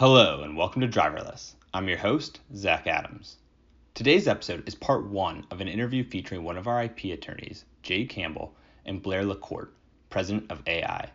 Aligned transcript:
Hello, 0.00 0.40
and 0.40 0.56
welcome 0.56 0.80
to 0.80 0.88
Driverless. 0.88 1.52
I'm 1.74 1.86
your 1.86 1.98
host, 1.98 2.40
Zach 2.56 2.86
Adams. 2.86 3.36
Today's 3.92 4.26
episode 4.26 4.66
is 4.66 4.74
part 4.74 5.04
one 5.04 5.44
of 5.50 5.60
an 5.60 5.68
interview 5.68 6.04
featuring 6.04 6.42
one 6.42 6.56
of 6.56 6.66
our 6.66 6.84
IP 6.84 7.12
attorneys, 7.12 7.66
Jay 7.82 8.06
Campbell, 8.06 8.54
and 8.86 9.02
Blair 9.02 9.24
LaCourte, 9.24 9.68
president 10.08 10.50
of 10.50 10.64
AEye. 10.64 11.10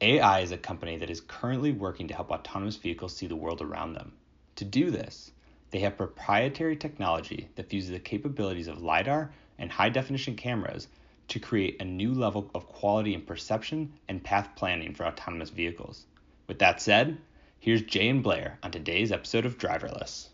AEye 0.00 0.42
is 0.42 0.50
a 0.50 0.58
company 0.58 0.96
that 0.96 1.10
is 1.10 1.20
currently 1.20 1.70
working 1.70 2.08
to 2.08 2.14
help 2.14 2.32
autonomous 2.32 2.74
vehicles 2.74 3.14
see 3.14 3.28
the 3.28 3.36
world 3.36 3.62
around 3.62 3.92
them. 3.92 4.10
To 4.56 4.64
do 4.64 4.90
this, 4.90 5.30
they 5.70 5.78
have 5.78 5.96
proprietary 5.96 6.74
technology 6.74 7.48
that 7.54 7.70
fuses 7.70 7.92
the 7.92 8.00
capabilities 8.00 8.66
of 8.66 8.82
LiDAR 8.82 9.30
and 9.60 9.70
high 9.70 9.90
definition 9.90 10.34
cameras 10.34 10.88
to 11.28 11.38
create 11.38 11.80
a 11.80 11.84
new 11.84 12.12
level 12.12 12.50
of 12.52 12.66
quality 12.66 13.14
in 13.14 13.22
perception 13.22 13.92
and 14.08 14.24
path 14.24 14.48
planning 14.56 14.92
for 14.92 15.06
autonomous 15.06 15.50
vehicles. 15.50 16.06
With 16.48 16.58
that 16.58 16.82
said, 16.82 17.18
Here's 17.60 17.82
Jay 17.82 18.08
and 18.08 18.22
Blair 18.22 18.60
on 18.62 18.70
today's 18.70 19.10
episode 19.10 19.44
of 19.44 19.58
Driverless. 19.58 20.28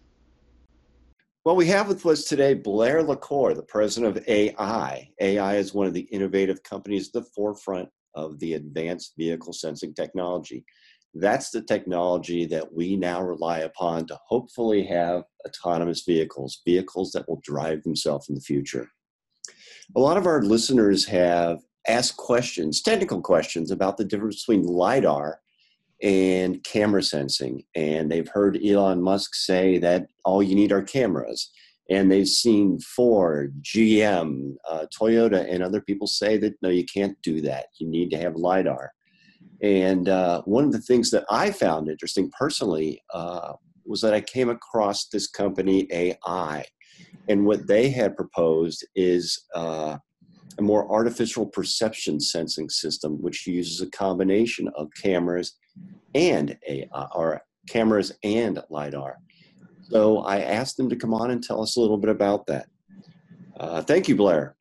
Well, 1.47 1.57
we 1.57 1.67
have 1.69 1.89
with 1.89 2.05
us 2.05 2.25
today 2.25 2.53
Blair 2.53 3.03
LaCourte, 3.03 3.57
the 3.57 3.63
president 3.63 4.15
of 4.15 4.25
AEye. 4.27 5.09
AEye 5.23 5.59
is 5.59 5.73
one 5.73 5.87
of 5.87 5.95
the 5.95 6.07
innovative 6.13 6.63
companies 6.63 7.09
at 7.09 7.15
the 7.15 7.31
forefront 7.35 7.89
of 8.15 8.39
the 8.41 8.55
advanced 8.55 9.15
vehicle 9.17 9.55
sensing 9.55 9.95
technology. 9.95 10.67
That's 11.15 11.49
the 11.49 11.63
technology 11.63 12.45
that 12.45 12.71
we 12.71 12.95
now 12.95 13.23
rely 13.23 13.61
upon 13.61 14.07
to 14.09 14.19
hopefully 14.27 14.85
have 14.85 15.23
autonomous 15.47 16.03
vehicles, 16.03 16.61
vehicles 16.67 17.11
that 17.13 17.27
will 17.27 17.41
drive 17.43 17.85
themselves 17.85 18.29
in 18.29 18.35
the 18.35 18.41
future. 18.43 18.87
A 19.97 20.01
lot 20.01 20.19
of 20.19 20.27
our 20.27 20.43
listeners 20.43 21.07
have 21.07 21.63
asked 21.89 22.19
questions, 22.19 22.83
technical 22.83 23.23
questions, 23.23 23.71
about 23.71 23.97
the 23.97 24.05
difference 24.05 24.45
between 24.45 24.67
LIDAR 24.67 25.41
and 26.05 26.63
camera 26.65 27.03
sensing. 27.03 27.65
And 27.75 28.13
they've 28.13 28.29
heard 28.29 28.61
Elon 28.63 29.03
Musk 29.03 29.35
say 29.35 29.79
that 29.79 30.09
all 30.25 30.43
you 30.43 30.55
need 30.55 30.71
are 30.71 30.83
cameras. 30.83 31.51
And 31.89 32.13
they've 32.13 32.29
seen 32.29 32.79
Ford, 32.79 33.55
GM, 33.63 34.55
uh, 34.69 34.87
Toyota, 34.95 35.51
and 35.51 35.63
other 35.63 35.81
people 35.81 36.07
say 36.07 36.37
that 36.39 36.55
no, 36.63 36.69
you 36.69 36.85
can't 36.85 37.17
do 37.23 37.41
that. 37.43 37.67
You 37.79 37.89
need 37.89 38.11
to 38.11 38.19
have 38.19 38.37
LiDAR. 38.37 38.93
And 39.63 40.09
uh, 40.09 40.43
one 40.43 40.65
of 40.65 40.73
the 40.73 40.81
things 40.81 41.11
that 41.11 41.25
I 41.31 41.51
found 41.51 41.89
interesting 41.89 42.31
personally 42.39 43.01
uh, 43.13 43.55
was 43.87 44.03
that 44.03 44.15
I 44.15 44.21
came 44.21 44.51
across 44.51 45.09
this 45.09 45.27
company, 45.27 45.87
AEye. 45.87 46.65
And 47.29 47.47
what 47.47 47.67
they 47.67 47.89
had 47.89 48.17
proposed 48.17 48.87
is 48.95 49.43
uh, 49.55 49.97
a 50.59 50.63
more 50.63 50.91
artificial 50.93 51.47
perception 51.47 52.21
sensing 52.21 52.69
system, 52.69 53.23
which 53.23 53.47
uses 53.47 53.81
a 53.81 53.91
combination 53.91 54.69
of 54.77 54.89
cameras 55.03 55.55
and 56.15 56.57
AI, 56.69 57.07
or 57.15 57.43
cameras 57.69 58.13
and 58.23 58.63
LiDAR. 58.71 59.19
So 59.83 60.19
I 60.19 60.41
asked 60.41 60.77
them 60.77 60.89
to 60.89 60.97
come 60.97 61.13
on 61.13 61.31
and 61.31 61.43
tell 61.43 61.63
us 61.63 61.77
a 61.77 61.81
little 61.81 61.99
bit 61.99 62.11
about 62.11 62.47
that. 62.47 62.67
Uh, 63.59 63.83
thank 63.83 64.09
you, 64.09 64.17
Blair. 64.17 64.57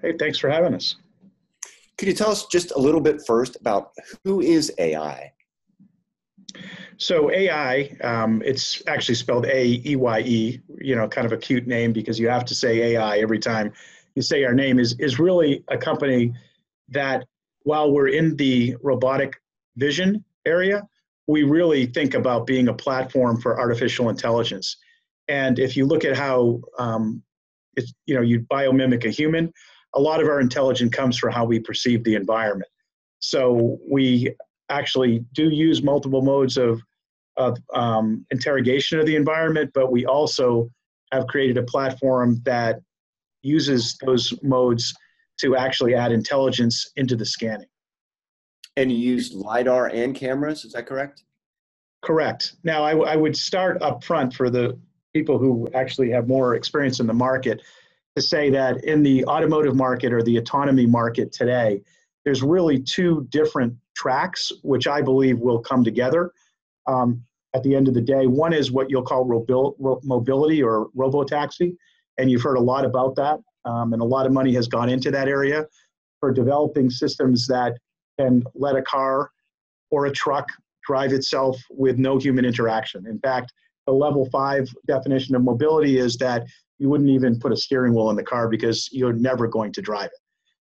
Hey, 0.00 0.14
thanks 0.18 0.38
for 0.38 0.50
having 0.50 0.74
us. 0.74 0.96
Could 1.98 2.08
you 2.08 2.14
tell 2.14 2.30
us 2.30 2.46
just 2.46 2.72
a 2.72 2.78
little 2.78 3.00
bit 3.00 3.22
first 3.26 3.56
about 3.60 3.92
who 4.24 4.40
is 4.40 4.72
AEye? 4.78 5.30
So 6.96 7.28
AEye, 7.28 8.04
um, 8.04 8.42
it's 8.44 8.82
actually 8.86 9.14
spelled 9.16 9.46
A 9.46 9.82
E 9.84 9.96
Y 9.96 10.20
E. 10.20 10.60
You 10.80 10.96
know, 10.96 11.08
kind 11.08 11.26
of 11.26 11.32
a 11.32 11.36
cute 11.36 11.66
name 11.66 11.92
because 11.92 12.18
you 12.18 12.28
have 12.28 12.44
to 12.46 12.54
say 12.54 12.94
AI 12.94 13.18
every 13.18 13.38
time 13.38 13.72
you 14.14 14.22
say 14.22 14.44
our 14.44 14.54
name. 14.54 14.78
Is 14.78 14.98
is 14.98 15.18
really 15.18 15.64
a 15.68 15.76
company 15.76 16.34
that, 16.88 17.26
while 17.62 17.92
we're 17.92 18.08
in 18.08 18.36
the 18.36 18.76
robotic 18.82 19.41
vision 19.76 20.24
area, 20.46 20.86
we 21.26 21.42
really 21.42 21.86
think 21.86 22.14
about 22.14 22.46
being 22.46 22.68
a 22.68 22.74
platform 22.74 23.40
for 23.40 23.58
artificial 23.58 24.08
intelligence. 24.08 24.76
And 25.28 25.58
if 25.58 25.76
you 25.76 25.86
look 25.86 26.04
at 26.04 26.16
how 26.16 26.60
um, 26.78 27.22
you 28.06 28.14
know, 28.14 28.20
you 28.20 28.40
biomimic 28.40 29.04
a 29.04 29.10
human, 29.10 29.52
a 29.94 30.00
lot 30.00 30.20
of 30.20 30.28
our 30.28 30.40
intelligence 30.40 30.94
comes 30.94 31.18
from 31.18 31.32
how 31.32 31.44
we 31.44 31.60
perceive 31.60 32.02
the 32.04 32.14
environment. 32.14 32.70
So 33.20 33.78
we 33.88 34.34
actually 34.68 35.24
do 35.32 35.50
use 35.50 35.82
multiple 35.82 36.22
modes 36.22 36.56
of, 36.56 36.80
of 37.36 37.58
um, 37.74 38.26
interrogation 38.30 38.98
of 38.98 39.06
the 39.06 39.16
environment, 39.16 39.70
but 39.74 39.92
we 39.92 40.06
also 40.06 40.70
have 41.12 41.26
created 41.26 41.58
a 41.58 41.62
platform 41.62 42.40
that 42.44 42.80
uses 43.42 43.96
those 44.04 44.32
modes 44.42 44.94
to 45.38 45.56
actually 45.56 45.94
add 45.94 46.12
intelligence 46.12 46.90
into 46.96 47.16
the 47.16 47.26
scanning. 47.26 47.66
And 48.76 48.90
you 48.90 48.98
used 48.98 49.34
LiDAR 49.34 49.88
and 49.88 50.14
cameras, 50.14 50.64
is 50.64 50.72
that 50.72 50.86
correct? 50.86 51.24
Correct. 52.02 52.56
Now, 52.64 52.82
I, 52.82 52.96
I 52.96 53.16
would 53.16 53.36
start 53.36 53.80
up 53.82 54.02
front 54.02 54.34
for 54.34 54.50
the 54.50 54.78
people 55.12 55.38
who 55.38 55.68
actually 55.74 56.10
have 56.10 56.26
more 56.26 56.54
experience 56.54 57.00
in 57.00 57.06
the 57.06 57.12
market 57.12 57.62
to 58.16 58.22
say 58.22 58.50
that 58.50 58.84
in 58.84 59.02
the 59.02 59.24
automotive 59.26 59.76
market 59.76 60.12
or 60.12 60.22
the 60.22 60.36
autonomy 60.36 60.86
market 60.86 61.32
today, 61.32 61.82
there's 62.24 62.42
really 62.42 62.80
two 62.80 63.26
different 63.30 63.74
tracks, 63.94 64.52
which 64.62 64.86
I 64.86 65.02
believe 65.02 65.38
will 65.38 65.58
come 65.58 65.84
together 65.84 66.32
um, 66.86 67.22
at 67.54 67.62
the 67.62 67.74
end 67.74 67.88
of 67.88 67.94
the 67.94 68.00
day. 68.00 68.26
One 68.26 68.52
is 68.52 68.72
what 68.72 68.90
you'll 68.90 69.02
call 69.02 69.24
mobility 70.02 70.62
or 70.62 70.88
robotaxi, 70.96 71.76
and 72.18 72.30
you've 72.30 72.42
heard 72.42 72.56
a 72.56 72.60
lot 72.60 72.84
about 72.84 73.16
that, 73.16 73.40
um, 73.64 73.92
and 73.92 74.02
a 74.02 74.04
lot 74.04 74.26
of 74.26 74.32
money 74.32 74.54
has 74.54 74.68
gone 74.68 74.88
into 74.88 75.10
that 75.10 75.28
area 75.28 75.66
for 76.20 76.32
developing 76.32 76.90
systems 76.90 77.46
that 77.48 77.76
can 78.22 78.44
let 78.54 78.76
a 78.76 78.82
car 78.82 79.30
or 79.90 80.06
a 80.06 80.12
truck 80.12 80.48
drive 80.86 81.12
itself 81.12 81.60
with 81.70 81.98
no 81.98 82.18
human 82.18 82.44
interaction. 82.44 83.06
In 83.06 83.18
fact, 83.20 83.52
the 83.86 83.92
level 83.92 84.28
five 84.30 84.68
definition 84.86 85.34
of 85.34 85.42
mobility 85.42 85.98
is 85.98 86.16
that 86.18 86.44
you 86.78 86.88
wouldn't 86.88 87.10
even 87.10 87.38
put 87.38 87.52
a 87.52 87.56
steering 87.56 87.94
wheel 87.94 88.10
in 88.10 88.16
the 88.16 88.22
car 88.22 88.48
because 88.48 88.88
you're 88.92 89.12
never 89.12 89.46
going 89.46 89.72
to 89.72 89.82
drive 89.82 90.06
it, 90.06 90.20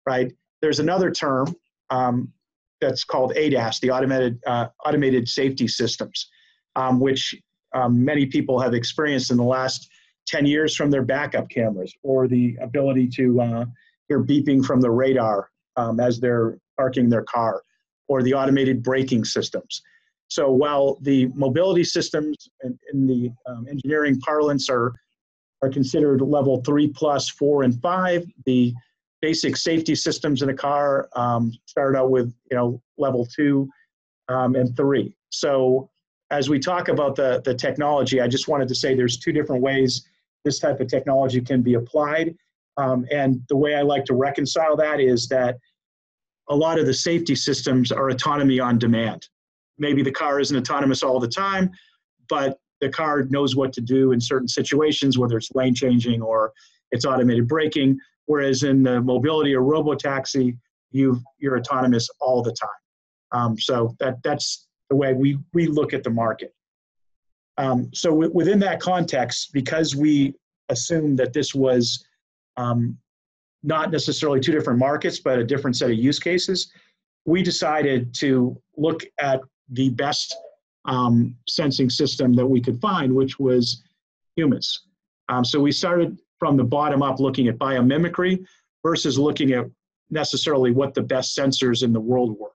right? 0.06 0.32
There's 0.62 0.80
another 0.80 1.10
term 1.10 1.54
um, 1.90 2.32
that's 2.80 3.04
called 3.04 3.32
ADAS, 3.36 3.80
the 3.80 3.90
automated 3.90 4.38
uh, 4.46 4.68
automated 4.84 5.28
safety 5.28 5.68
systems, 5.68 6.28
um, 6.76 6.98
which 6.98 7.34
um, 7.74 8.04
many 8.04 8.26
people 8.26 8.58
have 8.58 8.74
experienced 8.74 9.30
in 9.30 9.36
the 9.36 9.44
last 9.44 9.88
10 10.26 10.46
years 10.46 10.74
from 10.74 10.90
their 10.90 11.02
backup 11.02 11.48
cameras, 11.48 11.92
or 12.02 12.26
the 12.26 12.56
ability 12.60 13.08
to 13.08 13.40
uh, 13.40 13.64
hear 14.08 14.22
beeping 14.22 14.64
from 14.64 14.80
the 14.80 14.90
radar 14.90 15.50
um, 15.76 16.00
as 16.00 16.20
they're 16.20 16.58
parking 16.80 17.10
their 17.10 17.26
car, 17.36 17.62
or 18.08 18.22
the 18.22 18.34
automated 18.40 18.82
braking 18.82 19.24
systems. 19.24 19.82
So 20.28 20.42
while 20.62 20.86
the 21.02 21.26
mobility 21.34 21.84
systems 21.84 22.36
in, 22.64 22.78
in 22.92 23.06
the 23.06 23.30
um, 23.46 23.66
engineering 23.68 24.18
parlance 24.20 24.70
are, 24.70 24.94
are 25.62 25.68
considered 25.68 26.20
level 26.22 26.62
three 26.68 26.88
plus, 26.88 27.28
four, 27.28 27.64
and 27.64 27.74
five, 27.82 28.24
the 28.46 28.72
basic 29.20 29.56
safety 29.56 29.94
systems 29.94 30.40
in 30.42 30.48
a 30.48 30.54
car 30.54 31.08
um, 31.14 31.52
start 31.66 31.94
out 31.96 32.10
with 32.10 32.32
you 32.50 32.56
know 32.56 32.80
level 32.96 33.26
two 33.26 33.68
um, 34.28 34.54
and 34.54 34.74
three. 34.76 35.14
So 35.28 35.90
as 36.30 36.48
we 36.48 36.58
talk 36.58 36.88
about 36.88 37.16
the, 37.16 37.42
the 37.44 37.54
technology, 37.54 38.20
I 38.20 38.28
just 38.28 38.48
wanted 38.48 38.68
to 38.68 38.74
say 38.74 38.94
there's 38.94 39.18
two 39.18 39.32
different 39.32 39.62
ways 39.62 40.08
this 40.44 40.58
type 40.58 40.80
of 40.80 40.88
technology 40.88 41.40
can 41.40 41.60
be 41.60 41.74
applied. 41.74 42.34
Um, 42.76 43.04
and 43.10 43.42
the 43.48 43.56
way 43.56 43.74
I 43.74 43.82
like 43.82 44.04
to 44.06 44.14
reconcile 44.14 44.76
that 44.76 45.00
is 45.00 45.28
that 45.28 45.56
a 46.50 46.56
lot 46.56 46.78
of 46.78 46.86
the 46.86 46.94
safety 46.94 47.34
systems 47.34 47.90
are 47.90 48.10
autonomy 48.10 48.60
on 48.60 48.78
demand. 48.78 49.28
Maybe 49.78 50.02
the 50.02 50.10
car 50.10 50.40
isn't 50.40 50.56
autonomous 50.56 51.02
all 51.02 51.18
the 51.18 51.28
time, 51.28 51.70
but 52.28 52.58
the 52.80 52.88
car 52.88 53.22
knows 53.30 53.56
what 53.56 53.72
to 53.74 53.80
do 53.80 54.12
in 54.12 54.20
certain 54.20 54.48
situations, 54.48 55.16
whether 55.16 55.36
it's 55.36 55.50
lane 55.54 55.74
changing 55.74 56.20
or 56.20 56.52
it's 56.90 57.04
automated 57.04 57.46
braking. 57.46 57.98
Whereas 58.26 58.64
in 58.64 58.82
the 58.82 59.00
mobility 59.00 59.54
or 59.54 59.62
robotaxi, 59.62 60.56
you 60.90 61.20
you're 61.38 61.58
autonomous 61.58 62.08
all 62.20 62.42
the 62.42 62.52
time. 62.52 62.68
Um, 63.32 63.58
so 63.58 63.94
that 64.00 64.22
that's 64.24 64.66
the 64.88 64.96
way 64.96 65.14
we 65.14 65.38
we 65.52 65.66
look 65.66 65.94
at 65.94 66.02
the 66.02 66.10
market. 66.10 66.52
Um, 67.58 67.90
so 67.92 68.10
w- 68.10 68.32
within 68.32 68.58
that 68.60 68.80
context, 68.80 69.52
because 69.52 69.94
we 69.94 70.34
assumed 70.68 71.18
that 71.18 71.32
this 71.32 71.54
was 71.54 72.04
um, 72.56 72.96
not 73.62 73.90
necessarily 73.90 74.40
two 74.40 74.52
different 74.52 74.78
markets, 74.78 75.20
but 75.20 75.38
a 75.38 75.44
different 75.44 75.76
set 75.76 75.90
of 75.90 75.96
use 75.96 76.18
cases, 76.18 76.72
we 77.26 77.42
decided 77.42 78.14
to 78.14 78.60
look 78.76 79.02
at 79.18 79.40
the 79.70 79.90
best 79.90 80.36
um, 80.86 81.36
sensing 81.48 81.90
system 81.90 82.32
that 82.34 82.46
we 82.46 82.60
could 82.60 82.80
find, 82.80 83.14
which 83.14 83.38
was 83.38 83.82
humans. 84.36 84.86
Um, 85.28 85.44
so 85.44 85.60
we 85.60 85.72
started 85.72 86.18
from 86.38 86.56
the 86.56 86.64
bottom 86.64 87.02
up 87.02 87.20
looking 87.20 87.48
at 87.48 87.58
biomimicry 87.58 88.44
versus 88.82 89.18
looking 89.18 89.52
at 89.52 89.66
necessarily 90.10 90.72
what 90.72 90.94
the 90.94 91.02
best 91.02 91.36
sensors 91.36 91.82
in 91.82 91.92
the 91.92 92.00
world 92.00 92.36
were. 92.38 92.52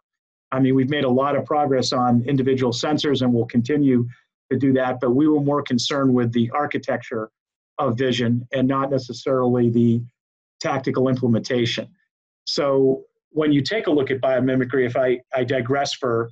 I 0.52 0.60
mean, 0.60 0.76
we've 0.76 0.90
made 0.90 1.04
a 1.04 1.10
lot 1.10 1.36
of 1.36 1.46
progress 1.46 1.94
on 1.94 2.24
individual 2.24 2.72
sensors 2.72 3.22
and 3.22 3.34
we'll 3.34 3.46
continue 3.46 4.08
to 4.52 4.58
do 4.58 4.74
that, 4.74 5.00
but 5.00 5.12
we 5.12 5.28
were 5.28 5.40
more 5.40 5.62
concerned 5.62 6.14
with 6.14 6.32
the 6.34 6.50
architecture 6.52 7.30
of 7.78 7.98
vision 7.98 8.48
and 8.54 8.68
not 8.68 8.90
necessarily 8.90 9.70
the 9.70 10.02
tactical 10.66 11.10
implementation. 11.10 11.88
So 12.46 13.04
when 13.30 13.52
you 13.52 13.62
take 13.62 13.88
a 13.88 13.92
look 13.92 14.10
at 14.10 14.20
biomimicry, 14.20 14.86
if 14.86 14.96
I, 14.98 15.20
I 15.34 15.44
digress 15.44 15.94
for 15.94 16.30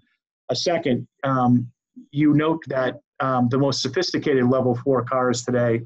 a 0.49 0.55
second, 0.55 1.07
um, 1.23 1.71
you 2.11 2.33
note 2.33 2.63
that 2.67 2.99
um, 3.19 3.47
the 3.49 3.57
most 3.57 3.81
sophisticated 3.81 4.45
level 4.45 4.75
four 4.83 5.03
cars 5.03 5.43
today 5.43 5.81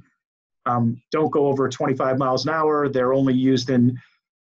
um, 0.65 1.01
don't 1.11 1.31
go 1.31 1.47
over 1.47 1.67
25 1.67 2.17
miles 2.17 2.45
an 2.45 2.53
hour. 2.53 2.87
They're 2.89 3.13
only 3.13 3.33
used 3.33 3.69
in 3.69 3.97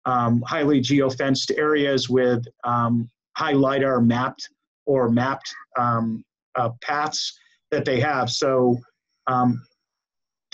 um, 0.05 0.43
highly 0.45 0.81
geofenced 0.81 1.57
areas 1.57 2.09
with 2.09 2.45
um, 2.63 3.09
high 3.35 3.53
LiDAR 3.53 4.01
mapped 4.01 4.47
or 4.85 5.09
mapped 5.09 5.51
um, 5.79 6.23
uh, 6.55 6.69
paths 6.81 7.37
that 7.71 7.85
they 7.85 7.99
have. 7.99 8.29
So 8.29 8.77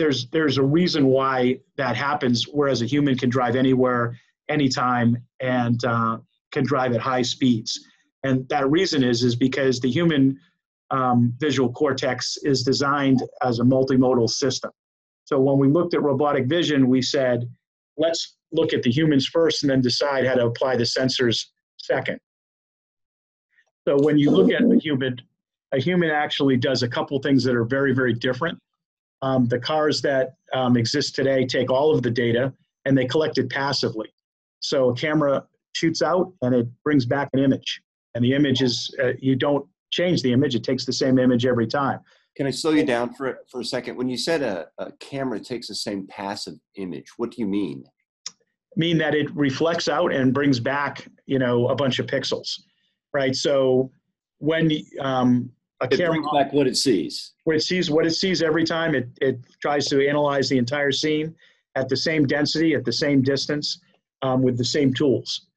there's, 0.02 0.28
there's 0.30 0.58
a 0.58 0.64
reason 0.64 1.06
why 1.06 1.60
that 1.78 1.96
happens, 1.96 2.46
whereas 2.46 2.82
a 2.82 2.88
human 2.88 3.16
can 3.16 3.30
drive 3.30 3.56
anywhere, 3.56 4.18
anytime, 4.50 5.16
and 5.40 5.86
uh, 5.86 6.18
can 6.52 6.64
drive 6.66 6.94
at 6.94 7.02
high 7.02 7.22
speeds. 7.22 7.80
And 8.24 8.50
that 8.50 8.68
reason 8.70 9.04
is, 9.04 9.22
is 9.22 9.36
because 9.36 9.80
the 9.80 9.92
human 9.92 10.40
um, 10.90 11.34
visual 11.40 11.72
cortex 11.72 12.38
is 12.42 12.64
designed 12.64 13.22
as 13.44 13.60
a 13.60 13.64
multimodal 13.64 14.28
system. 14.28 14.72
So 15.26 15.40
when 15.40 15.60
we 15.60 15.68
looked 15.68 15.94
at 15.94 16.02
robotic 16.02 16.48
vision, 16.48 16.88
we 16.88 17.04
said, 17.04 17.48
let's 17.96 18.38
look 18.52 18.74
at 18.74 18.82
the 18.82 18.92
humans 18.92 19.28
first 19.28 19.62
and 19.62 19.70
then 19.70 19.82
decide 19.82 20.26
how 20.26 20.34
to 20.34 20.48
apply 20.48 20.78
the 20.78 20.84
sensors 20.84 21.46
second. 21.78 22.20
So 23.88 23.98
when 24.00 24.18
you 24.18 24.32
look 24.32 24.52
at 24.52 24.64
a 24.64 24.80
human, 24.80 25.22
a 25.72 25.80
human 25.80 26.10
actually 26.10 26.58
does 26.58 26.82
a 26.82 26.88
couple 26.88 27.20
things 27.20 27.44
that 27.44 27.56
are 27.56 27.66
very, 27.66 27.94
very 27.94 28.14
different. 28.14 28.58
Um, 29.22 29.46
the 29.46 29.60
cars 29.60 30.02
that 30.02 30.34
um, 30.54 30.76
exist 30.78 31.16
today 31.16 31.46
take 31.46 31.70
all 31.70 31.94
of 31.94 32.02
the 32.02 32.10
data 32.10 32.54
and 32.86 32.98
they 32.98 33.06
collect 33.06 33.38
it 33.38 33.50
passively. 33.50 34.14
So 34.60 34.90
a 34.90 34.96
camera 34.96 35.46
shoots 35.74 36.02
out 36.02 36.34
and 36.42 36.56
it 36.56 36.68
brings 36.84 37.06
back 37.06 37.30
an 37.34 37.40
image. 37.40 37.82
And 38.16 38.24
the 38.24 38.34
image 38.34 38.62
is, 38.62 38.94
uh, 39.02 39.14
you 39.20 39.36
don't 39.36 39.66
change 39.92 40.22
the 40.22 40.34
image, 40.34 40.56
it 40.56 40.64
takes 40.64 40.86
the 40.86 40.94
same 40.94 41.20
image 41.20 41.46
every 41.46 41.68
time. 41.68 42.00
Can 42.38 42.48
I 42.48 42.52
slow 42.52 42.72
you 42.72 42.86
down 42.86 43.14
for, 43.14 43.40
for 43.50 43.60
a 43.60 43.66
second? 43.66 43.98
When 43.98 44.08
you 44.08 44.18
said 44.18 44.42
a, 44.42 44.68
a 44.78 44.92
camera 44.94 45.40
takes 45.40 45.68
the 45.68 45.76
same 45.76 46.08
passive 46.08 46.56
image, 46.76 47.08
what 47.18 47.32
do 47.32 47.42
you 47.42 47.48
mean? 47.48 47.84
Mean 48.78 48.98
that 49.00 49.14
it 49.14 49.30
reflects 49.36 49.90
out 49.90 50.14
and 50.14 50.34
brings 50.34 50.60
back, 50.60 51.08
you 51.26 51.40
know, 51.40 51.68
a 51.68 51.76
bunch 51.76 52.00
of 52.00 52.08
pixels, 52.08 52.62
right? 53.14 53.36
So 53.36 53.92
when 54.38 54.72
um, 55.02 55.52
a 55.82 55.86
it 55.86 55.98
camera 55.98 56.12
brings 56.12 56.28
back 56.34 56.54
what 56.54 56.68
it 56.68 56.78
sees, 56.78 57.34
what 57.44 57.56
it 57.56 57.62
sees, 57.62 57.90
what 57.90 58.06
it 58.06 58.12
sees 58.12 58.42
every 58.42 58.64
time, 58.64 58.96
it 58.96 59.10
it 59.20 59.40
tries 59.62 59.88
to 59.88 60.08
analyze 60.08 60.48
the 60.50 60.58
entire 60.58 60.92
scene 60.92 61.36
at 61.76 61.90
the 61.90 61.98
same 61.98 62.26
density, 62.26 62.76
at 62.76 62.86
the 62.86 62.94
same 62.94 63.22
distance, 63.22 63.80
um, 64.22 64.42
with 64.42 64.58
the 64.58 64.66
same 64.66 64.94
tools, 64.94 65.48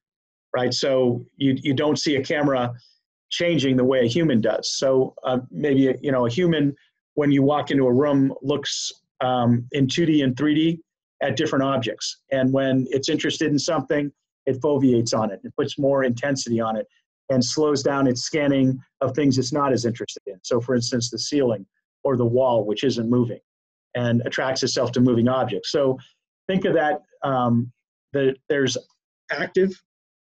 right? 0.55 0.73
So 0.73 1.25
you 1.37 1.55
you 1.61 1.73
don't 1.73 1.99
see 1.99 2.15
a 2.15 2.23
camera 2.23 2.73
changing 3.29 3.77
the 3.77 3.83
way 3.83 4.01
a 4.01 4.07
human 4.07 4.41
does. 4.41 4.71
So 4.71 5.13
uh, 5.23 5.39
maybe 5.51 5.95
you 6.01 6.11
know 6.11 6.25
a 6.25 6.29
human 6.29 6.75
when 7.13 7.31
you 7.31 7.43
walk 7.43 7.71
into 7.71 7.85
a 7.85 7.93
room 7.93 8.33
looks 8.41 8.91
um, 9.21 9.67
in 9.71 9.87
2D 9.87 10.23
and 10.23 10.35
3D 10.35 10.79
at 11.21 11.37
different 11.37 11.63
objects, 11.63 12.17
and 12.31 12.51
when 12.51 12.87
it's 12.89 13.09
interested 13.09 13.51
in 13.51 13.59
something, 13.59 14.11
it 14.45 14.59
foveates 14.59 15.17
on 15.17 15.31
it, 15.31 15.39
it 15.43 15.53
puts 15.55 15.77
more 15.77 16.03
intensity 16.03 16.59
on 16.59 16.75
it, 16.75 16.87
and 17.29 17.43
slows 17.43 17.81
down 17.81 18.07
its 18.07 18.21
scanning 18.21 18.79
of 19.01 19.15
things 19.15 19.37
it's 19.37 19.53
not 19.53 19.73
as 19.73 19.85
interested 19.85 20.21
in. 20.27 20.39
So, 20.43 20.61
for 20.61 20.75
instance, 20.75 21.09
the 21.09 21.19
ceiling 21.19 21.65
or 22.03 22.17
the 22.17 22.25
wall, 22.25 22.65
which 22.65 22.83
isn't 22.83 23.09
moving, 23.09 23.39
and 23.95 24.21
attracts 24.25 24.63
itself 24.63 24.91
to 24.93 25.01
moving 25.01 25.27
objects. 25.27 25.71
So, 25.71 25.97
think 26.47 26.65
of 26.65 26.73
that. 26.73 27.01
Um, 27.23 27.71
that 28.15 28.37
there's 28.47 28.77
active 29.31 29.71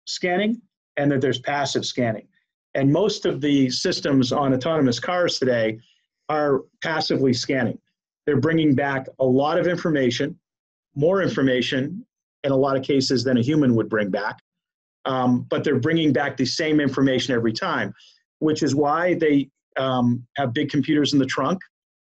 scanning 0.07 0.61
and 0.97 1.11
that 1.11 1.21
there's 1.21 1.41
passive 1.41 1.85
scanning. 1.85 2.29
And 2.75 2.93
most 2.93 3.25
of 3.25 3.41
the 3.41 3.71
systems 3.71 4.31
on 4.31 4.55
autonomous 4.55 5.01
cars 5.01 5.39
today 5.39 5.79
are 6.29 6.61
passively 6.83 7.33
scanning. 7.33 7.79
They're 8.27 8.41
bringing 8.41 8.75
back 8.75 9.07
a 9.19 9.25
lot 9.25 9.59
of 9.59 9.67
information, 9.67 10.39
more 10.95 11.23
information 11.23 12.05
in 12.45 12.53
a 12.53 12.57
lot 12.57 12.77
of 12.77 12.83
cases 12.83 13.25
than 13.25 13.39
a 13.39 13.43
human 13.43 13.75
would 13.75 13.89
bring 13.89 14.11
back. 14.11 14.39
Um, 15.05 15.47
but 15.49 15.65
they're 15.65 15.81
bringing 15.81 16.13
back 16.13 16.37
the 16.37 16.45
same 16.45 16.81
information 16.81 17.35
every 17.35 17.53
time, 17.53 17.93
which 18.41 18.63
is 18.63 18.75
why 18.75 19.15
they 19.15 19.49
um, 19.79 20.27
have 20.37 20.53
big 20.53 20.71
computers 20.71 21.13
in 21.13 21.19
the 21.19 21.27
trunk 21.27 21.61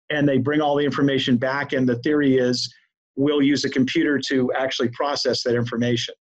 and 0.09 0.27
they 0.27 0.37
bring 0.37 0.61
all 0.61 0.75
the 0.75 0.85
information 0.85 1.37
back. 1.37 1.73
And 1.73 1.87
the 1.87 1.97
theory 1.97 2.37
is 2.37 2.73
we'll 3.15 3.41
use 3.41 3.65
a 3.65 3.69
computer 3.69 4.19
to 4.27 4.51
actually 4.53 4.89
process 4.89 5.43
that 5.43 5.55
information. 5.55 6.13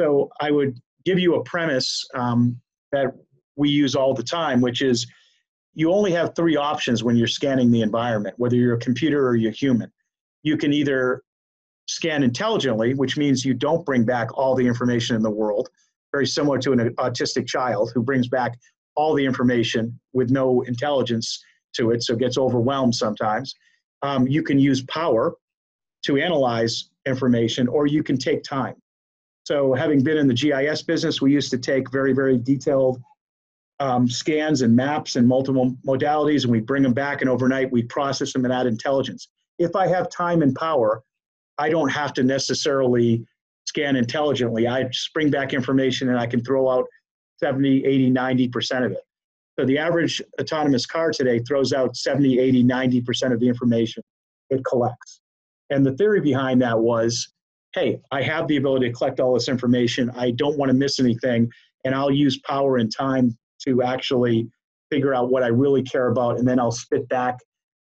So 0.00 0.30
I 0.40 0.50
would 0.50 0.78
give 1.04 1.18
you 1.18 1.34
a 1.34 1.44
premise 1.44 2.06
um, 2.14 2.58
that 2.92 3.08
we 3.56 3.68
use 3.68 3.94
all 3.94 4.14
the 4.14 4.22
time, 4.22 4.60
which 4.60 4.80
is 4.80 5.06
you 5.74 5.92
only 5.92 6.12
have 6.12 6.34
three 6.34 6.56
options 6.56 7.04
when 7.04 7.16
you're 7.16 7.26
scanning 7.26 7.70
the 7.70 7.82
environment, 7.82 8.34
whether 8.38 8.56
you're 8.56 8.74
a 8.74 8.80
computer 8.80 9.26
or 9.26 9.36
you're 9.36 9.52
human. 9.52 9.90
You 10.42 10.56
can 10.56 10.72
either 10.72 11.22
scan 11.90 12.22
intelligently, 12.22 12.94
which 12.94 13.16
means 13.16 13.44
you 13.44 13.54
don't 13.54 13.84
bring 13.84 14.04
back 14.04 14.36
all 14.38 14.54
the 14.54 14.66
information 14.66 15.16
in 15.16 15.22
the 15.22 15.30
world, 15.30 15.68
very 16.12 16.26
similar 16.26 16.58
to 16.58 16.72
an 16.72 16.94
autistic 16.96 17.46
child 17.46 17.90
who 17.94 18.02
brings 18.02 18.28
back 18.28 18.58
all 18.94 19.14
the 19.14 19.24
information 19.24 19.98
with 20.12 20.30
no 20.30 20.62
intelligence 20.62 21.42
to 21.74 21.90
it, 21.90 22.02
so 22.02 22.16
gets 22.16 22.38
overwhelmed 22.38 22.94
sometimes. 22.94 23.54
Um, 24.02 24.26
you 24.26 24.42
can 24.42 24.58
use 24.58 24.82
power 24.84 25.34
to 26.04 26.16
analyze 26.16 26.90
information, 27.06 27.68
or 27.68 27.86
you 27.86 28.02
can 28.02 28.16
take 28.16 28.42
time. 28.42 28.74
So, 29.44 29.74
having 29.74 30.02
been 30.02 30.16
in 30.16 30.28
the 30.28 30.34
GIS 30.34 30.82
business, 30.82 31.20
we 31.20 31.32
used 31.32 31.50
to 31.50 31.58
take 31.58 31.90
very, 31.90 32.12
very 32.12 32.38
detailed 32.38 33.02
um, 33.80 34.08
scans 34.08 34.62
and 34.62 34.74
maps 34.76 35.16
and 35.16 35.26
multiple 35.26 35.74
modalities, 35.86 36.44
and 36.44 36.52
we 36.52 36.60
bring 36.60 36.82
them 36.82 36.92
back, 36.92 37.20
and 37.20 37.30
overnight 37.30 37.70
we 37.70 37.82
process 37.82 38.32
them 38.32 38.44
and 38.44 38.54
add 38.54 38.66
intelligence. 38.66 39.28
If 39.58 39.74
I 39.76 39.86
have 39.86 40.10
time 40.10 40.42
and 40.42 40.54
power, 40.54 41.02
I 41.60 41.68
don't 41.68 41.90
have 41.90 42.14
to 42.14 42.22
necessarily 42.22 43.22
scan 43.66 43.94
intelligently. 43.94 44.66
I 44.66 44.84
just 44.84 45.12
bring 45.12 45.30
back 45.30 45.52
information 45.52 46.08
and 46.08 46.18
I 46.18 46.26
can 46.26 46.42
throw 46.42 46.70
out 46.70 46.86
70, 47.38 47.84
80, 47.84 48.10
90% 48.10 48.86
of 48.86 48.92
it. 48.92 49.02
So 49.58 49.66
the 49.66 49.76
average 49.76 50.22
autonomous 50.40 50.86
car 50.86 51.10
today 51.10 51.38
throws 51.40 51.74
out 51.74 51.96
70, 51.96 52.38
80, 52.38 52.64
90% 52.64 53.32
of 53.34 53.40
the 53.40 53.46
information 53.46 54.02
it 54.48 54.64
collects. 54.64 55.20
And 55.68 55.84
the 55.84 55.92
theory 55.92 56.22
behind 56.22 56.62
that 56.62 56.78
was 56.78 57.28
hey, 57.74 58.00
I 58.10 58.22
have 58.22 58.48
the 58.48 58.56
ability 58.56 58.88
to 58.88 58.92
collect 58.92 59.20
all 59.20 59.34
this 59.34 59.48
information. 59.48 60.10
I 60.16 60.32
don't 60.32 60.58
want 60.58 60.70
to 60.70 60.74
miss 60.76 60.98
anything, 60.98 61.48
and 61.84 61.94
I'll 61.94 62.10
use 62.10 62.40
power 62.40 62.78
and 62.78 62.92
time 62.92 63.38
to 63.64 63.82
actually 63.84 64.48
figure 64.90 65.14
out 65.14 65.30
what 65.30 65.44
I 65.44 65.48
really 65.48 65.84
care 65.84 66.08
about, 66.08 66.40
and 66.40 66.48
then 66.48 66.58
I'll 66.58 66.72
spit 66.72 67.08
back 67.08 67.38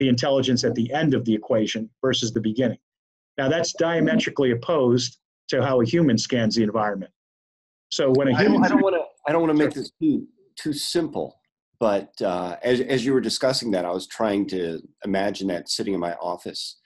the 0.01 0.09
intelligence 0.09 0.65
at 0.65 0.75
the 0.75 0.93
end 0.93 1.15
of 1.15 1.25
the 1.25 1.33
equation 1.33 1.89
versus 2.03 2.33
the 2.33 2.41
beginning. 2.41 2.79
Now, 3.41 3.49
that's 3.49 3.73
diametrically 3.73 4.51
opposed 4.51 5.17
to 5.49 5.63
how 5.63 5.81
a 5.81 5.85
human 5.87 6.19
scans 6.19 6.57
the 6.57 6.63
environment. 6.63 7.11
So 7.91 8.13
when 8.13 8.29
a 8.29 8.37
human, 8.37 8.63
I 8.63 8.69
don't 8.69 8.83
want 8.83 8.97
to, 8.97 9.03
I 9.27 9.33
don't 9.33 9.41
want 9.41 9.57
to 9.57 9.65
make 9.65 9.73
this 9.73 9.91
too 9.99 10.27
too 10.57 10.75
simple, 10.75 11.41
but 11.79 12.11
uh, 12.21 12.57
as 12.63 12.81
as 12.81 13.03
you 13.03 13.15
were 13.15 13.21
discussing 13.23 13.71
that, 13.71 13.87
I 13.87 13.93
was 13.93 14.07
trying 14.07 14.47
to 14.49 14.83
imagine 15.07 15.49
that 15.49 15.71
sitting 15.71 15.95
in 15.95 16.01
my 16.01 16.13
office, 16.17 16.77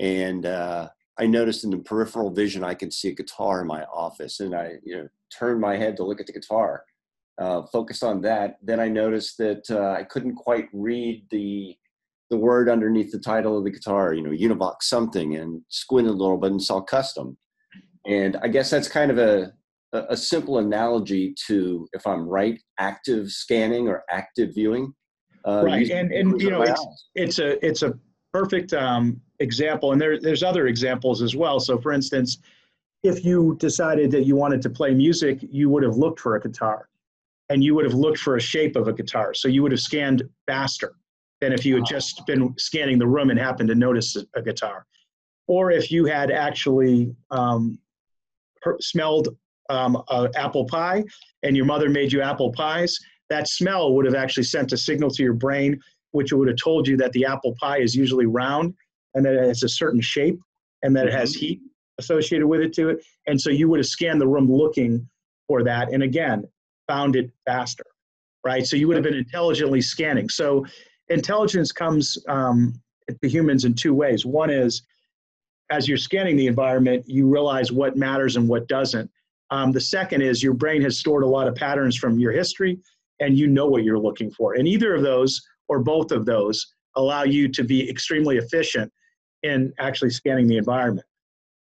and 0.00 0.44
uh, 0.44 0.88
I 1.20 1.26
noticed 1.28 1.62
in 1.62 1.70
the 1.70 1.78
peripheral 1.78 2.30
vision 2.30 2.64
I 2.64 2.74
could 2.74 2.92
see 2.92 3.10
a 3.10 3.14
guitar 3.14 3.60
in 3.60 3.68
my 3.68 3.84
office, 3.84 4.40
and 4.40 4.56
I 4.56 4.78
you 4.82 4.96
know 4.96 5.08
turned 5.38 5.60
my 5.60 5.76
head 5.76 5.96
to 5.98 6.04
look 6.04 6.20
at 6.20 6.26
the 6.26 6.32
guitar, 6.32 6.84
uh, 7.38 7.62
focused 7.72 8.02
on 8.02 8.22
that. 8.22 8.56
Then 8.60 8.80
I 8.80 8.88
noticed 8.88 9.38
that 9.38 9.70
uh, 9.70 9.92
I 9.92 10.02
couldn't 10.02 10.34
quite 10.34 10.66
read 10.72 11.28
the 11.30 11.76
the 12.32 12.38
word 12.38 12.70
underneath 12.70 13.12
the 13.12 13.18
title 13.18 13.58
of 13.58 13.64
the 13.64 13.70
guitar, 13.70 14.14
you 14.14 14.22
know, 14.22 14.30
Univox 14.30 14.84
something, 14.84 15.36
and 15.36 15.60
squinted 15.68 16.12
a 16.12 16.16
little 16.16 16.38
bit 16.38 16.50
and 16.50 16.62
saw 16.62 16.80
custom. 16.80 17.36
And 18.06 18.38
I 18.38 18.48
guess 18.48 18.70
that's 18.70 18.88
kind 18.88 19.10
of 19.10 19.18
a 19.18 19.52
a 19.92 20.16
simple 20.16 20.56
analogy 20.56 21.34
to, 21.46 21.86
if 21.92 22.06
I'm 22.06 22.26
right, 22.26 22.58
active 22.78 23.28
scanning 23.28 23.88
or 23.88 24.02
active 24.08 24.54
viewing. 24.54 24.94
Uh, 25.46 25.62
right, 25.66 25.90
and 25.90 26.10
and 26.10 26.40
you 26.40 26.50
know, 26.50 26.62
it's, 26.62 27.08
it's 27.14 27.38
a 27.38 27.64
it's 27.64 27.82
a 27.82 27.92
perfect 28.32 28.72
um, 28.72 29.20
example, 29.40 29.92
and 29.92 30.00
there 30.00 30.18
there's 30.18 30.42
other 30.42 30.68
examples 30.68 31.20
as 31.20 31.36
well. 31.36 31.60
So, 31.60 31.76
for 31.76 31.92
instance, 31.92 32.38
if 33.02 33.26
you 33.26 33.56
decided 33.60 34.10
that 34.12 34.24
you 34.24 34.36
wanted 34.36 34.62
to 34.62 34.70
play 34.70 34.94
music, 34.94 35.40
you 35.42 35.68
would 35.68 35.82
have 35.82 35.98
looked 35.98 36.18
for 36.18 36.36
a 36.36 36.40
guitar 36.40 36.88
and 37.50 37.62
you 37.62 37.74
would 37.74 37.84
have 37.84 37.92
looked 37.92 38.20
for 38.20 38.36
a 38.36 38.40
shape 38.40 38.74
of 38.76 38.88
a 38.88 38.92
guitar. 38.94 39.34
So 39.34 39.48
you 39.48 39.62
would 39.62 39.72
have 39.72 39.80
scanned 39.80 40.22
faster 40.46 40.94
than 41.42 41.52
if 41.52 41.66
you 41.66 41.74
had 41.74 41.84
just 41.84 42.24
been 42.26 42.54
scanning 42.56 42.98
the 42.98 43.06
room 43.06 43.28
and 43.28 43.38
happened 43.38 43.68
to 43.68 43.74
notice 43.74 44.16
a, 44.16 44.22
a 44.38 44.42
guitar. 44.42 44.86
Or 45.48 45.72
if 45.72 45.90
you 45.90 46.06
had 46.06 46.30
actually 46.30 47.14
um, 47.32 47.78
smelled 48.80 49.36
um, 49.68 50.00
apple 50.36 50.64
pie 50.66 51.02
and 51.42 51.56
your 51.56 51.66
mother 51.66 51.88
made 51.88 52.12
you 52.12 52.22
apple 52.22 52.52
pies, 52.52 52.96
that 53.28 53.48
smell 53.48 53.92
would 53.94 54.06
have 54.06 54.14
actually 54.14 54.44
sent 54.44 54.72
a 54.72 54.76
signal 54.76 55.10
to 55.10 55.22
your 55.22 55.32
brain, 55.34 55.80
which 56.12 56.32
would 56.32 56.46
have 56.46 56.58
told 56.58 56.86
you 56.86 56.96
that 56.98 57.10
the 57.12 57.24
apple 57.24 57.56
pie 57.60 57.80
is 57.80 57.92
usually 57.94 58.26
round 58.26 58.72
and 59.14 59.24
that 59.26 59.34
it 59.34 59.42
has 59.42 59.64
a 59.64 59.68
certain 59.68 60.00
shape 60.00 60.38
and 60.84 60.94
that 60.94 61.06
it 61.08 61.12
has 61.12 61.32
mm-hmm. 61.32 61.46
heat 61.46 61.60
associated 61.98 62.46
with 62.46 62.60
it 62.60 62.72
to 62.74 62.88
it. 62.90 63.04
And 63.26 63.40
so 63.40 63.50
you 63.50 63.68
would 63.68 63.80
have 63.80 63.86
scanned 63.86 64.20
the 64.20 64.28
room 64.28 64.48
looking 64.50 65.08
for 65.48 65.64
that. 65.64 65.92
And 65.92 66.04
again, 66.04 66.44
found 66.86 67.16
it 67.16 67.30
faster. 67.46 67.84
right? 68.44 68.66
So 68.66 68.76
you 68.76 68.86
would 68.88 68.96
have 68.96 69.04
been 69.04 69.14
intelligently 69.14 69.80
scanning. 69.80 70.28
So 70.28 70.64
intelligence 71.12 71.72
comes 71.72 72.18
um, 72.28 72.80
to 73.22 73.28
humans 73.28 73.64
in 73.64 73.74
two 73.74 73.94
ways. 73.94 74.24
One 74.24 74.50
is 74.50 74.82
as 75.70 75.88
you're 75.88 75.98
scanning 75.98 76.36
the 76.36 76.46
environment, 76.46 77.04
you 77.06 77.26
realize 77.26 77.72
what 77.72 77.96
matters 77.96 78.36
and 78.36 78.48
what 78.48 78.68
doesn't. 78.68 79.10
Um, 79.50 79.72
the 79.72 79.80
second 79.80 80.22
is 80.22 80.42
your 80.42 80.54
brain 80.54 80.82
has 80.82 80.98
stored 80.98 81.24
a 81.24 81.26
lot 81.26 81.48
of 81.48 81.54
patterns 81.54 81.96
from 81.96 82.18
your 82.18 82.32
history 82.32 82.78
and 83.20 83.38
you 83.38 83.46
know 83.46 83.66
what 83.66 83.84
you're 83.84 83.98
looking 83.98 84.30
for. 84.30 84.54
And 84.54 84.66
either 84.66 84.94
of 84.94 85.02
those 85.02 85.40
or 85.68 85.78
both 85.78 86.12
of 86.12 86.26
those 86.26 86.74
allow 86.96 87.22
you 87.22 87.48
to 87.48 87.64
be 87.64 87.88
extremely 87.88 88.36
efficient 88.36 88.92
in 89.42 89.72
actually 89.78 90.10
scanning 90.10 90.46
the 90.46 90.56
environment. 90.56 91.06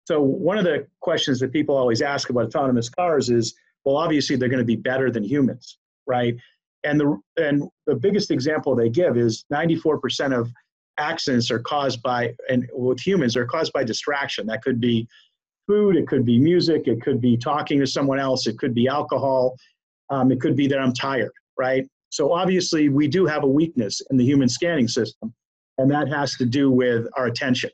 So, 0.07 0.21
one 0.21 0.59
of 0.59 0.65
the 0.65 0.87
questions 1.01 1.39
that 1.41 1.53
people 1.53 1.77
always 1.77 2.03
ask 2.03 2.31
about 2.31 2.47
autonomous 2.47 2.89
cars 2.89 3.31
is 3.31 3.55
well, 3.85 3.97
obviously, 3.97 4.37
they're 4.37 4.49
going 4.49 4.59
to 4.59 4.65
be 4.65 4.77
better 4.77 5.11
than 5.11 5.23
humans, 5.23 5.79
right? 6.07 6.37
And 6.85 6.99
the, 6.99 7.19
and 7.37 7.69
the 7.87 7.95
biggest 7.95 8.31
example 8.31 8.75
they 8.75 8.89
give 8.89 9.17
is 9.17 9.45
94% 9.53 10.39
of 10.39 10.51
accidents 10.99 11.51
are 11.51 11.59
caused 11.59 12.03
by, 12.03 12.35
and 12.49 12.69
with 12.73 13.01
humans, 13.01 13.37
are 13.37 13.47
caused 13.47 13.73
by 13.73 13.85
distraction. 13.85 14.47
That 14.47 14.63
could 14.63 14.81
be 14.81 15.07
food, 15.67 15.97
it 15.97 16.07
could 16.07 16.25
be 16.25 16.39
music, 16.39 16.89
it 16.89 17.03
could 17.03 17.21
be 17.21 17.37
talking 17.37 17.79
to 17.81 17.87
someone 17.87 18.19
else, 18.19 18.47
it 18.47 18.59
could 18.59 18.75
be 18.75 18.89
alcohol, 18.89 19.57
um, 20.11 20.33
it 20.33 20.41
could 20.41 20.57
be 20.57 20.67
that 20.67 20.79
I'm 20.79 20.93
tired, 20.93 21.33
right? 21.59 21.87
So 22.11 22.33
obviously, 22.33 22.89
we 22.89 23.07
do 23.09 23.25
have 23.27 23.45
a 23.45 23.47
weakness 23.47 24.01
in 24.11 24.17
the 24.17 24.25
human 24.25 24.49
scanning 24.49 24.89
system, 24.89 25.33
and 25.79 25.91
that 25.91 26.09
has 26.09 26.35
to 26.37 26.45
do 26.45 26.71
with 26.71 27.07
our 27.17 27.27
attention, 27.27 27.71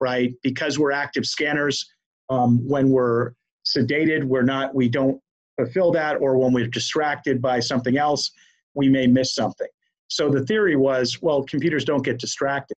right? 0.00 0.34
Because 0.42 0.78
we're 0.78 0.92
active 0.92 1.24
scanners, 1.24 1.88
um, 2.30 2.66
when 2.68 2.90
we're 2.90 3.32
sedated, 3.64 4.24
we're 4.24 4.42
not, 4.42 4.74
we 4.74 4.88
don't 4.88 5.20
fulfill 5.64 5.92
that, 5.92 6.16
or 6.20 6.36
when 6.38 6.52
we're 6.52 6.66
distracted 6.66 7.40
by 7.40 7.60
something 7.60 7.96
else, 7.96 8.30
we 8.74 8.88
may 8.88 9.06
miss 9.06 9.34
something. 9.34 9.68
So 10.08 10.28
the 10.28 10.44
theory 10.44 10.76
was, 10.76 11.22
well, 11.22 11.42
computers 11.44 11.84
don't 11.84 12.04
get 12.04 12.18
distracted. 12.18 12.76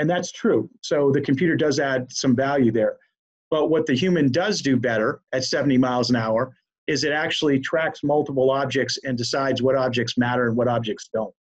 And 0.00 0.08
that's 0.08 0.32
true. 0.32 0.68
So 0.82 1.10
the 1.12 1.20
computer 1.20 1.56
does 1.56 1.80
add 1.80 2.10
some 2.10 2.36
value 2.36 2.70
there. 2.70 2.96
But 3.50 3.70
what 3.70 3.86
the 3.86 3.94
human 3.94 4.30
does 4.30 4.60
do 4.60 4.76
better 4.76 5.20
at 5.32 5.44
70 5.44 5.78
miles 5.78 6.10
an 6.10 6.16
hour 6.16 6.54
is 6.86 7.04
it 7.04 7.12
actually 7.12 7.60
tracks 7.60 8.02
multiple 8.02 8.50
objects 8.50 8.98
and 9.04 9.16
decides 9.16 9.62
what 9.62 9.76
objects 9.76 10.16
matter 10.16 10.48
and 10.48 10.56
what 10.56 10.68
objects 10.68 11.08
don't. 11.12 11.34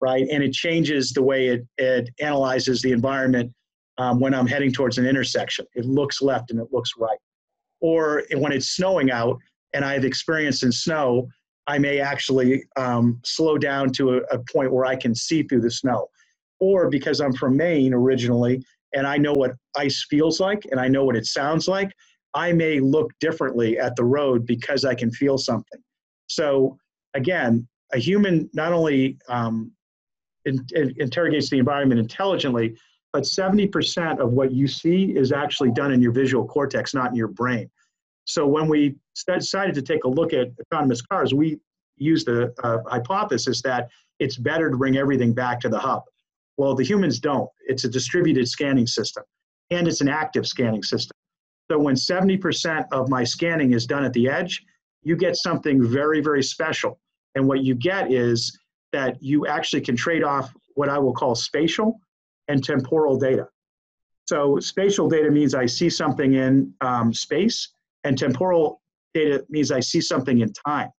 Right? 0.00 0.26
And 0.30 0.42
it 0.42 0.52
changes 0.52 1.12
the 1.12 1.22
way 1.22 1.48
it, 1.48 1.66
it 1.78 2.10
analyzes 2.20 2.80
the 2.80 2.92
environment 2.92 3.52
um, 3.98 4.18
when 4.18 4.34
I'm 4.34 4.46
heading 4.46 4.72
towards 4.72 4.98
an 4.98 5.06
intersection. 5.06 5.66
It 5.74 5.84
looks 5.84 6.22
left 6.22 6.50
and 6.50 6.60
it 6.60 6.68
looks 6.72 6.92
right. 6.98 7.18
Or 7.80 8.24
when 8.34 8.52
it's 8.52 8.68
snowing 8.68 9.10
out 9.10 9.38
and 9.74 9.84
I 9.84 9.94
have 9.94 10.04
experience 10.04 10.62
in 10.62 10.72
snow, 10.72 11.28
I 11.66 11.78
may 11.78 12.00
actually 12.00 12.64
um, 12.76 13.20
slow 13.24 13.58
down 13.58 13.92
to 13.92 14.16
a, 14.16 14.16
a 14.32 14.38
point 14.52 14.72
where 14.72 14.86
I 14.86 14.96
can 14.96 15.14
see 15.14 15.42
through 15.42 15.60
the 15.60 15.70
snow. 15.70 16.08
Or 16.58 16.90
because 16.90 17.20
I'm 17.20 17.32
from 17.32 17.56
Maine 17.56 17.94
originally 17.94 18.62
and 18.94 19.06
I 19.06 19.16
know 19.16 19.32
what 19.32 19.52
ice 19.76 20.04
feels 20.10 20.40
like 20.40 20.66
and 20.70 20.80
I 20.80 20.88
know 20.88 21.04
what 21.04 21.16
it 21.16 21.26
sounds 21.26 21.68
like, 21.68 21.92
I 22.34 22.52
may 22.52 22.80
look 22.80 23.10
differently 23.20 23.78
at 23.78 23.96
the 23.96 24.04
road 24.04 24.46
because 24.46 24.84
I 24.84 24.94
can 24.94 25.10
feel 25.10 25.38
something. 25.38 25.80
So, 26.28 26.76
again, 27.14 27.66
a 27.92 27.98
human 27.98 28.48
not 28.52 28.72
only 28.72 29.18
um, 29.28 29.72
in, 30.44 30.64
in, 30.74 30.94
interrogates 30.98 31.50
the 31.50 31.58
environment 31.58 32.00
intelligently, 32.00 32.76
but 33.12 33.24
70% 33.24 34.20
of 34.20 34.32
what 34.32 34.52
you 34.52 34.68
see 34.68 35.16
is 35.16 35.32
actually 35.32 35.72
done 35.72 35.92
in 35.92 36.00
your 36.00 36.12
visual 36.12 36.46
cortex, 36.46 36.94
not 36.94 37.10
in 37.10 37.16
your 37.16 37.28
brain. 37.28 37.68
So 38.30 38.46
when 38.46 38.68
we 38.68 38.94
decided 39.26 39.74
to 39.74 39.82
take 39.82 40.04
a 40.04 40.08
look 40.08 40.32
at 40.32 40.50
autonomous 40.60 41.02
cars, 41.02 41.34
we 41.34 41.58
used 41.96 42.26
the 42.26 42.54
hypothesis 42.88 43.60
that 43.62 43.88
it's 44.20 44.36
better 44.36 44.70
to 44.70 44.76
bring 44.76 44.96
everything 44.96 45.32
back 45.32 45.58
to 45.60 45.68
the 45.68 45.78
hub. 45.78 46.04
Well, 46.56 46.76
the 46.76 46.84
humans 46.84 47.18
don't. 47.18 47.50
It's 47.66 47.82
a 47.82 47.88
distributed 47.88 48.46
scanning 48.48 48.86
system, 48.86 49.24
and 49.70 49.88
it's 49.88 50.00
an 50.00 50.08
active 50.08 50.46
scanning 50.46 50.84
system. 50.84 51.16
So 51.70 51.78
when 51.78 51.96
70% 51.96 52.86
of 52.92 53.08
my 53.08 53.24
scanning 53.24 53.72
is 53.72 53.84
done 53.84 54.04
at 54.04 54.12
the 54.12 54.28
edge, 54.28 54.62
you 55.02 55.16
get 55.16 55.34
something 55.34 55.82
very, 55.82 56.20
very 56.20 56.42
special. 56.42 57.00
And 57.34 57.48
what 57.48 57.64
you 57.64 57.74
get 57.74 58.12
is 58.12 58.56
that 58.92 59.20
you 59.20 59.48
actually 59.48 59.80
can 59.80 59.96
trade 59.96 60.22
off 60.22 60.52
what 60.74 60.88
I 60.88 60.98
will 60.98 61.14
call 61.14 61.34
spatial 61.34 61.98
and 62.46 62.62
temporal 62.62 63.18
data. 63.18 63.48
So 64.26 64.60
spatial 64.60 65.08
data 65.08 65.30
means 65.30 65.56
I 65.56 65.66
see 65.66 65.90
something 65.90 66.34
in 66.34 66.72
um, 66.80 67.12
space, 67.12 67.68
and 68.04 68.16
temporal 68.16 68.80
data 69.14 69.44
means 69.48 69.70
I 69.70 69.80
see 69.80 70.00
something 70.00 70.40
in 70.40 70.52
time. 70.52 70.90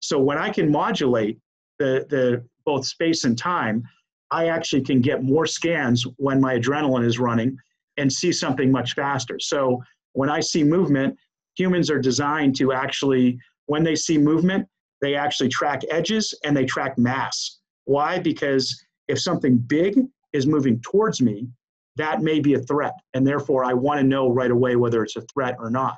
So 0.00 0.18
when 0.18 0.38
I 0.38 0.50
can 0.50 0.70
modulate 0.70 1.38
the, 1.78 2.06
the 2.10 2.44
both 2.64 2.86
space 2.86 3.24
and 3.24 3.38
time, 3.38 3.82
I 4.30 4.48
actually 4.48 4.82
can 4.82 5.00
get 5.00 5.22
more 5.22 5.46
scans 5.46 6.06
when 6.16 6.40
my 6.40 6.58
adrenaline 6.58 7.06
is 7.06 7.18
running 7.18 7.56
and 7.96 8.12
see 8.12 8.32
something 8.32 8.70
much 8.70 8.94
faster. 8.94 9.38
So 9.38 9.82
when 10.12 10.28
I 10.28 10.40
see 10.40 10.64
movement, 10.64 11.16
humans 11.56 11.90
are 11.90 12.00
designed 12.00 12.56
to 12.56 12.72
actually, 12.72 13.38
when 13.66 13.84
they 13.84 13.94
see 13.94 14.18
movement, 14.18 14.66
they 15.00 15.14
actually 15.14 15.48
track 15.48 15.82
edges 15.90 16.34
and 16.44 16.56
they 16.56 16.64
track 16.64 16.98
mass. 16.98 17.60
Why? 17.84 18.18
Because 18.18 18.84
if 19.08 19.20
something 19.20 19.58
big 19.58 20.00
is 20.32 20.46
moving 20.46 20.80
towards 20.80 21.20
me, 21.20 21.48
that 21.96 22.22
may 22.22 22.40
be 22.40 22.54
a 22.54 22.58
threat. 22.60 22.94
And 23.12 23.26
therefore, 23.26 23.64
I 23.64 23.72
want 23.72 24.00
to 24.00 24.06
know 24.06 24.30
right 24.30 24.50
away 24.50 24.74
whether 24.76 25.04
it's 25.04 25.16
a 25.16 25.22
threat 25.32 25.56
or 25.60 25.70
not 25.70 25.96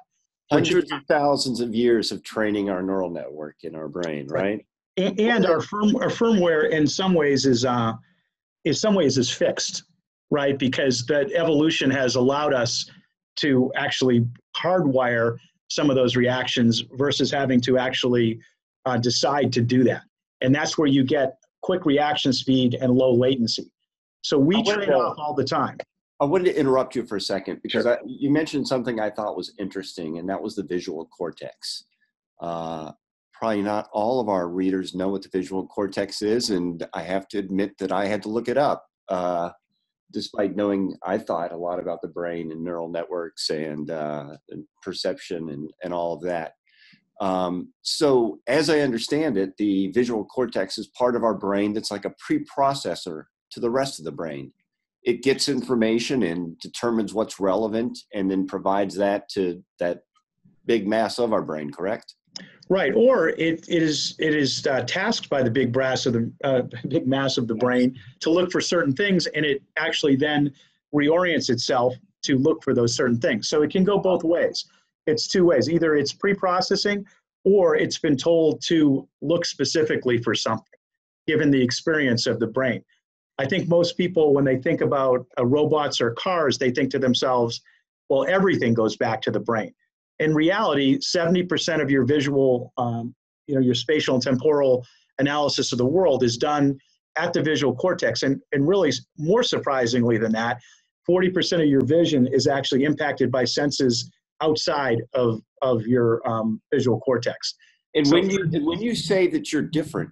hundreds 0.50 0.92
of 0.92 1.00
thousands 1.08 1.60
of 1.60 1.74
years 1.74 2.12
of 2.12 2.22
training 2.22 2.70
our 2.70 2.82
neural 2.82 3.10
network 3.10 3.56
in 3.62 3.74
our 3.74 3.88
brain, 3.88 4.26
right? 4.28 4.64
And, 4.96 5.18
and 5.20 5.46
our 5.46 5.60
firm 5.60 5.96
our 5.96 6.08
firmware 6.08 6.70
in 6.70 6.86
some 6.86 7.14
ways 7.14 7.46
is 7.46 7.64
uh, 7.64 7.94
in 8.64 8.74
some 8.74 8.94
ways 8.94 9.18
is 9.18 9.30
fixed, 9.30 9.84
right? 10.30 10.58
Because 10.58 11.04
that 11.06 11.32
evolution 11.32 11.90
has 11.90 12.16
allowed 12.16 12.54
us 12.54 12.90
to 13.36 13.70
actually 13.76 14.26
hardwire 14.56 15.36
some 15.68 15.90
of 15.90 15.96
those 15.96 16.16
reactions 16.16 16.84
versus 16.92 17.30
having 17.30 17.60
to 17.60 17.78
actually 17.78 18.38
uh, 18.86 18.96
decide 18.96 19.52
to 19.52 19.60
do 19.60 19.84
that. 19.84 20.02
And 20.40 20.54
that's 20.54 20.78
where 20.78 20.88
you 20.88 21.04
get 21.04 21.38
quick 21.62 21.84
reaction 21.84 22.32
speed 22.32 22.74
and 22.80 22.92
low 22.92 23.12
latency. 23.12 23.70
So 24.22 24.38
we 24.38 24.62
train 24.62 24.90
off 24.90 25.18
all 25.18 25.34
the 25.34 25.44
time. 25.44 25.78
I 26.20 26.24
wanted 26.24 26.44
to 26.44 26.58
interrupt 26.58 26.96
you 26.96 27.04
for 27.04 27.16
a 27.16 27.20
second 27.20 27.60
because 27.62 27.84
sure. 27.84 27.98
I, 27.98 28.02
you 28.06 28.30
mentioned 28.30 28.66
something 28.66 28.98
I 28.98 29.10
thought 29.10 29.36
was 29.36 29.52
interesting, 29.58 30.18
and 30.18 30.28
that 30.28 30.40
was 30.40 30.56
the 30.56 30.62
visual 30.62 31.04
cortex. 31.06 31.84
Uh, 32.40 32.92
probably 33.34 33.62
not 33.62 33.88
all 33.92 34.18
of 34.18 34.28
our 34.28 34.48
readers 34.48 34.94
know 34.94 35.08
what 35.08 35.22
the 35.22 35.28
visual 35.28 35.66
cortex 35.66 36.22
is, 36.22 36.50
and 36.50 36.86
I 36.94 37.02
have 37.02 37.28
to 37.28 37.38
admit 37.38 37.76
that 37.78 37.92
I 37.92 38.06
had 38.06 38.22
to 38.22 38.30
look 38.30 38.48
it 38.48 38.56
up, 38.56 38.86
uh, 39.10 39.50
despite 40.10 40.56
knowing 40.56 40.96
I 41.04 41.18
thought 41.18 41.52
a 41.52 41.56
lot 41.56 41.78
about 41.78 42.00
the 42.00 42.08
brain 42.08 42.50
and 42.50 42.64
neural 42.64 42.88
networks 42.88 43.50
and, 43.50 43.90
uh, 43.90 44.36
and 44.48 44.64
perception 44.82 45.50
and, 45.50 45.70
and 45.84 45.92
all 45.92 46.14
of 46.14 46.22
that. 46.22 46.52
Um, 47.20 47.72
so, 47.82 48.40
as 48.46 48.70
I 48.70 48.80
understand 48.80 49.36
it, 49.36 49.56
the 49.58 49.90
visual 49.92 50.24
cortex 50.24 50.78
is 50.78 50.86
part 50.88 51.16
of 51.16 51.24
our 51.24 51.34
brain 51.34 51.72
that's 51.74 51.90
like 51.90 52.04
a 52.06 52.14
preprocessor 52.30 53.24
to 53.50 53.60
the 53.60 53.70
rest 53.70 53.98
of 53.98 54.04
the 54.04 54.12
brain 54.12 54.52
it 55.06 55.22
gets 55.22 55.48
information 55.48 56.24
and 56.24 56.58
determines 56.58 57.14
what's 57.14 57.38
relevant 57.38 57.96
and 58.12 58.28
then 58.28 58.44
provides 58.44 58.96
that 58.96 59.28
to 59.28 59.62
that 59.78 60.00
big 60.66 60.86
mass 60.86 61.20
of 61.20 61.32
our 61.32 61.42
brain 61.42 61.70
correct? 61.70 62.14
Right 62.68 62.92
or 62.94 63.28
it, 63.28 63.64
it 63.68 63.82
is 63.82 64.16
it 64.18 64.34
is 64.34 64.66
uh, 64.66 64.82
tasked 64.82 65.30
by 65.30 65.44
the 65.44 65.50
big 65.50 65.72
brass 65.72 66.04
of 66.04 66.12
the 66.12 66.32
uh, 66.42 66.62
big 66.88 67.06
mass 67.06 67.38
of 67.38 67.46
the 67.46 67.54
brain 67.54 67.96
to 68.20 68.30
look 68.30 68.50
for 68.50 68.60
certain 68.60 68.92
things 68.92 69.28
and 69.28 69.46
it 69.46 69.62
actually 69.78 70.16
then 70.16 70.52
reorients 70.92 71.48
itself 71.48 71.94
to 72.22 72.36
look 72.36 72.64
for 72.64 72.74
those 72.74 72.94
certain 72.94 73.20
things. 73.20 73.48
So 73.48 73.62
it 73.62 73.70
can 73.70 73.84
go 73.84 73.98
both 73.98 74.24
ways. 74.24 74.64
It's 75.06 75.28
two 75.28 75.44
ways. 75.44 75.70
Either 75.70 75.94
it's 75.94 76.12
pre-processing 76.12 77.06
or 77.44 77.76
it's 77.76 77.98
been 77.98 78.16
told 78.16 78.60
to 78.62 79.08
look 79.22 79.46
specifically 79.46 80.18
for 80.18 80.34
something 80.34 80.64
given 81.28 81.52
the 81.52 81.62
experience 81.62 82.26
of 82.26 82.40
the 82.40 82.46
brain 82.46 82.82
I 83.38 83.46
think 83.46 83.68
most 83.68 83.96
people, 83.96 84.32
when 84.32 84.44
they 84.44 84.56
think 84.56 84.80
about 84.80 85.26
uh, 85.38 85.44
robots 85.44 86.00
or 86.00 86.12
cars, 86.12 86.58
they 86.58 86.70
think 86.70 86.90
to 86.92 86.98
themselves, 86.98 87.60
well, 88.08 88.26
everything 88.28 88.72
goes 88.72 88.96
back 88.96 89.20
to 89.22 89.30
the 89.30 89.40
brain. 89.40 89.72
In 90.18 90.34
reality, 90.34 90.98
70% 90.98 91.82
of 91.82 91.90
your 91.90 92.04
visual, 92.04 92.72
um, 92.78 93.14
you 93.46 93.54
know, 93.54 93.60
your 93.60 93.74
spatial 93.74 94.14
and 94.14 94.22
temporal 94.22 94.86
analysis 95.18 95.72
of 95.72 95.78
the 95.78 95.86
world 95.86 96.22
is 96.22 96.38
done 96.38 96.78
at 97.18 97.32
the 97.32 97.42
visual 97.42 97.74
cortex. 97.74 98.22
And, 98.22 98.40
and 98.52 98.66
really, 98.66 98.92
more 99.18 99.42
surprisingly 99.42 100.16
than 100.16 100.32
that, 100.32 100.60
40% 101.08 101.60
of 101.60 101.66
your 101.66 101.84
vision 101.84 102.26
is 102.32 102.46
actually 102.46 102.84
impacted 102.84 103.30
by 103.30 103.44
senses 103.44 104.10
outside 104.42 105.02
of, 105.14 105.40
of 105.62 105.86
your 105.86 106.26
um, 106.28 106.60
visual 106.72 107.00
cortex. 107.00 107.54
And 107.94 108.06
so, 108.06 108.14
when 108.14 108.28
you 108.28 108.46
when 108.62 108.80
you 108.80 108.94
say 108.94 109.26
that 109.28 109.52
you're 109.52 109.62
different 109.62 110.10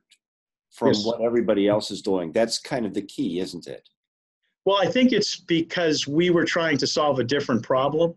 from 0.74 0.88
yes. 0.88 1.04
what 1.04 1.20
everybody 1.20 1.68
else 1.68 1.90
is 1.90 2.02
doing. 2.02 2.32
That's 2.32 2.58
kind 2.58 2.84
of 2.84 2.92
the 2.92 3.02
key, 3.02 3.38
isn't 3.38 3.66
it? 3.66 3.88
Well, 4.64 4.78
I 4.78 4.86
think 4.86 5.12
it's 5.12 5.36
because 5.36 6.08
we 6.08 6.30
were 6.30 6.44
trying 6.44 6.78
to 6.78 6.86
solve 6.86 7.18
a 7.20 7.24
different 7.24 7.62
problem. 7.62 8.14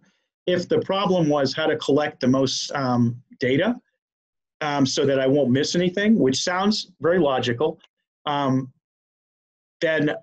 If 0.48 0.68
the 0.68 0.80
problem 0.80 1.30
was 1.30 1.54
how 1.54 1.68
to 1.68 1.78
collect 1.78 2.20
the 2.20 2.28
most 2.28 2.72
um, 2.72 3.22
data, 3.40 3.76
um, 4.62 4.86
so 4.86 5.06
that 5.06 5.20
I 5.20 5.28
won't 5.28 5.52
miss 5.52 5.76
anything, 5.76 6.18
which 6.18 6.42
sounds 6.42 6.92
very 7.00 7.20
logical, 7.20 7.80
um, 8.26 8.72
then 9.82 10.16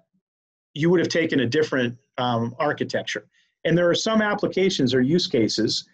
you 0.75 0.91
would 0.91 0.99
have 0.99 1.09
taken 1.09 1.41
a 1.41 1.47
different 1.47 1.97
um, 2.19 2.55
architecture. 2.59 3.27
And 3.65 3.79
there 3.79 3.89
are 3.89 3.95
some 3.95 4.21
applications 4.21 4.93
or 4.93 5.01
use 5.01 5.29
cases, 5.29 5.87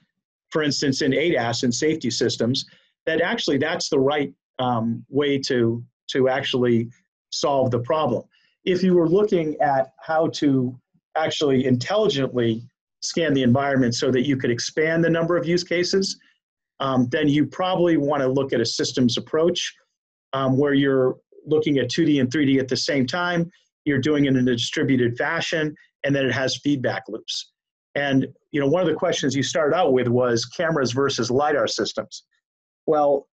for 0.50 0.62
instance, 0.62 1.02
in 1.02 1.12
ADAS 1.12 1.64
and 1.64 1.74
safety 1.74 2.10
systems, 2.10 2.64
that 3.04 3.20
actually 3.20 3.58
that's 3.58 3.90
the 3.90 3.98
right 3.98 4.32
um, 4.58 5.04
way 5.08 5.38
to, 5.38 5.84
to 6.12 6.28
actually 6.28 6.88
solve 7.30 7.70
the 7.70 7.80
problem. 7.80 8.22
If 8.64 8.82
you 8.82 8.94
were 8.94 9.08
looking 9.08 9.56
at 9.60 9.92
how 10.00 10.28
to 10.34 10.78
actually 11.16 11.64
intelligently 11.64 12.62
scan 13.02 13.32
the 13.32 13.42
environment 13.42 13.94
so 13.94 14.10
that 14.10 14.26
you 14.26 14.36
could 14.36 14.50
expand 14.50 15.02
the 15.02 15.10
number 15.10 15.36
of 15.36 15.46
use 15.46 15.64
cases, 15.64 16.18
um, 16.80 17.08
then 17.10 17.28
you 17.28 17.46
probably 17.46 17.96
want 17.96 18.22
to 18.22 18.28
look 18.28 18.52
at 18.52 18.60
a 18.60 18.66
systems 18.66 19.16
approach 19.16 19.74
um, 20.32 20.58
where 20.58 20.74
you're 20.74 21.16
looking 21.46 21.78
at 21.78 21.88
2D 21.88 22.20
and 22.20 22.30
3D 22.30 22.58
at 22.58 22.68
the 22.68 22.76
same 22.76 23.06
time. 23.06 23.50
You're 23.84 23.98
doing 23.98 24.26
it 24.26 24.36
in 24.36 24.48
a 24.48 24.56
distributed 24.56 25.16
fashion, 25.16 25.74
and 26.04 26.14
then 26.14 26.26
it 26.26 26.32
has 26.32 26.56
feedback 26.56 27.04
loops. 27.08 27.52
And 27.94 28.26
you 28.52 28.60
know, 28.60 28.68
one 28.68 28.82
of 28.82 28.88
the 28.88 28.94
questions 28.94 29.34
you 29.34 29.42
started 29.42 29.74
out 29.74 29.92
with 29.92 30.08
was 30.08 30.44
cameras 30.44 30.92
versus 30.92 31.30
lidar 31.30 31.66
systems. 31.66 32.24
Well, 32.86 33.26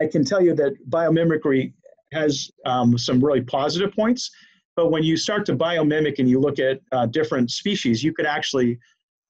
I 0.00 0.06
can 0.06 0.24
tell 0.24 0.42
you 0.42 0.54
that 0.54 0.74
biomimicry 0.88 1.72
has 2.12 2.50
um, 2.64 2.96
some 2.96 3.22
really 3.22 3.42
positive 3.42 3.92
points, 3.92 4.30
but 4.76 4.90
when 4.90 5.02
you 5.02 5.16
start 5.16 5.46
to 5.46 5.56
biomimic 5.56 6.18
and 6.18 6.28
you 6.28 6.38
look 6.38 6.58
at 6.58 6.80
uh, 6.92 7.06
different 7.06 7.50
species, 7.50 8.04
you 8.04 8.12
could 8.12 8.26
actually 8.26 8.78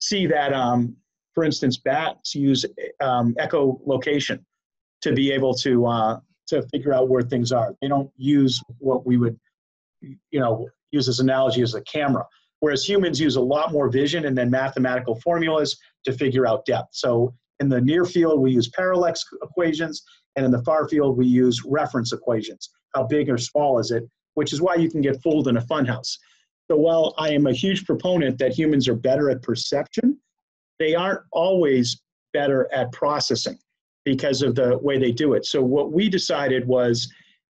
see 0.00 0.26
that, 0.26 0.52
um, 0.52 0.96
for 1.34 1.44
instance, 1.44 1.76
bats 1.76 2.34
use 2.34 2.64
um, 3.00 3.34
echolocation 3.34 4.40
to 5.02 5.12
be 5.12 5.30
able 5.30 5.54
to 5.54 5.86
uh, 5.86 6.20
to 6.48 6.62
figure 6.68 6.92
out 6.92 7.08
where 7.08 7.22
things 7.22 7.52
are. 7.52 7.74
They 7.80 7.88
don't 7.88 8.10
use 8.16 8.60
what 8.78 9.06
we 9.06 9.16
would, 9.16 9.38
you 10.00 10.40
know, 10.40 10.68
use 10.90 11.08
as 11.08 11.20
analogy 11.20 11.62
as 11.62 11.74
a 11.74 11.82
camera. 11.82 12.24
Whereas 12.60 12.88
humans 12.88 13.20
use 13.20 13.36
a 13.36 13.40
lot 13.40 13.72
more 13.72 13.88
vision 13.88 14.26
and 14.26 14.36
then 14.36 14.50
mathematical 14.50 15.20
formulas 15.20 15.76
to 16.04 16.12
figure 16.12 16.46
out 16.46 16.64
depth. 16.64 16.88
So 16.92 17.34
in 17.60 17.68
the 17.68 17.80
near 17.80 18.04
field, 18.04 18.40
we 18.40 18.52
use 18.52 18.68
parallax 18.68 19.24
equations, 19.42 20.02
and 20.36 20.44
in 20.44 20.50
the 20.50 20.62
far 20.62 20.88
field, 20.88 21.16
we 21.16 21.26
use 21.26 21.62
reference 21.64 22.12
equations. 22.12 22.70
How 22.94 23.04
big 23.04 23.30
or 23.30 23.38
small 23.38 23.78
is 23.78 23.90
it? 23.90 24.04
Which 24.34 24.52
is 24.52 24.60
why 24.60 24.74
you 24.74 24.90
can 24.90 25.00
get 25.00 25.22
fooled 25.22 25.48
in 25.48 25.56
a 25.56 25.62
funhouse. 25.62 26.18
So 26.70 26.76
while 26.76 27.14
I 27.16 27.30
am 27.30 27.46
a 27.46 27.52
huge 27.52 27.86
proponent 27.86 28.38
that 28.38 28.52
humans 28.52 28.88
are 28.88 28.94
better 28.94 29.30
at 29.30 29.42
perception, 29.42 30.18
they 30.78 30.94
aren't 30.94 31.20
always 31.32 32.02
better 32.32 32.68
at 32.72 32.92
processing 32.92 33.58
because 34.04 34.42
of 34.42 34.54
the 34.54 34.78
way 34.78 34.98
they 34.98 35.12
do 35.12 35.34
it. 35.34 35.46
So 35.46 35.62
what 35.62 35.92
we 35.92 36.08
decided 36.08 36.66
was 36.66 37.10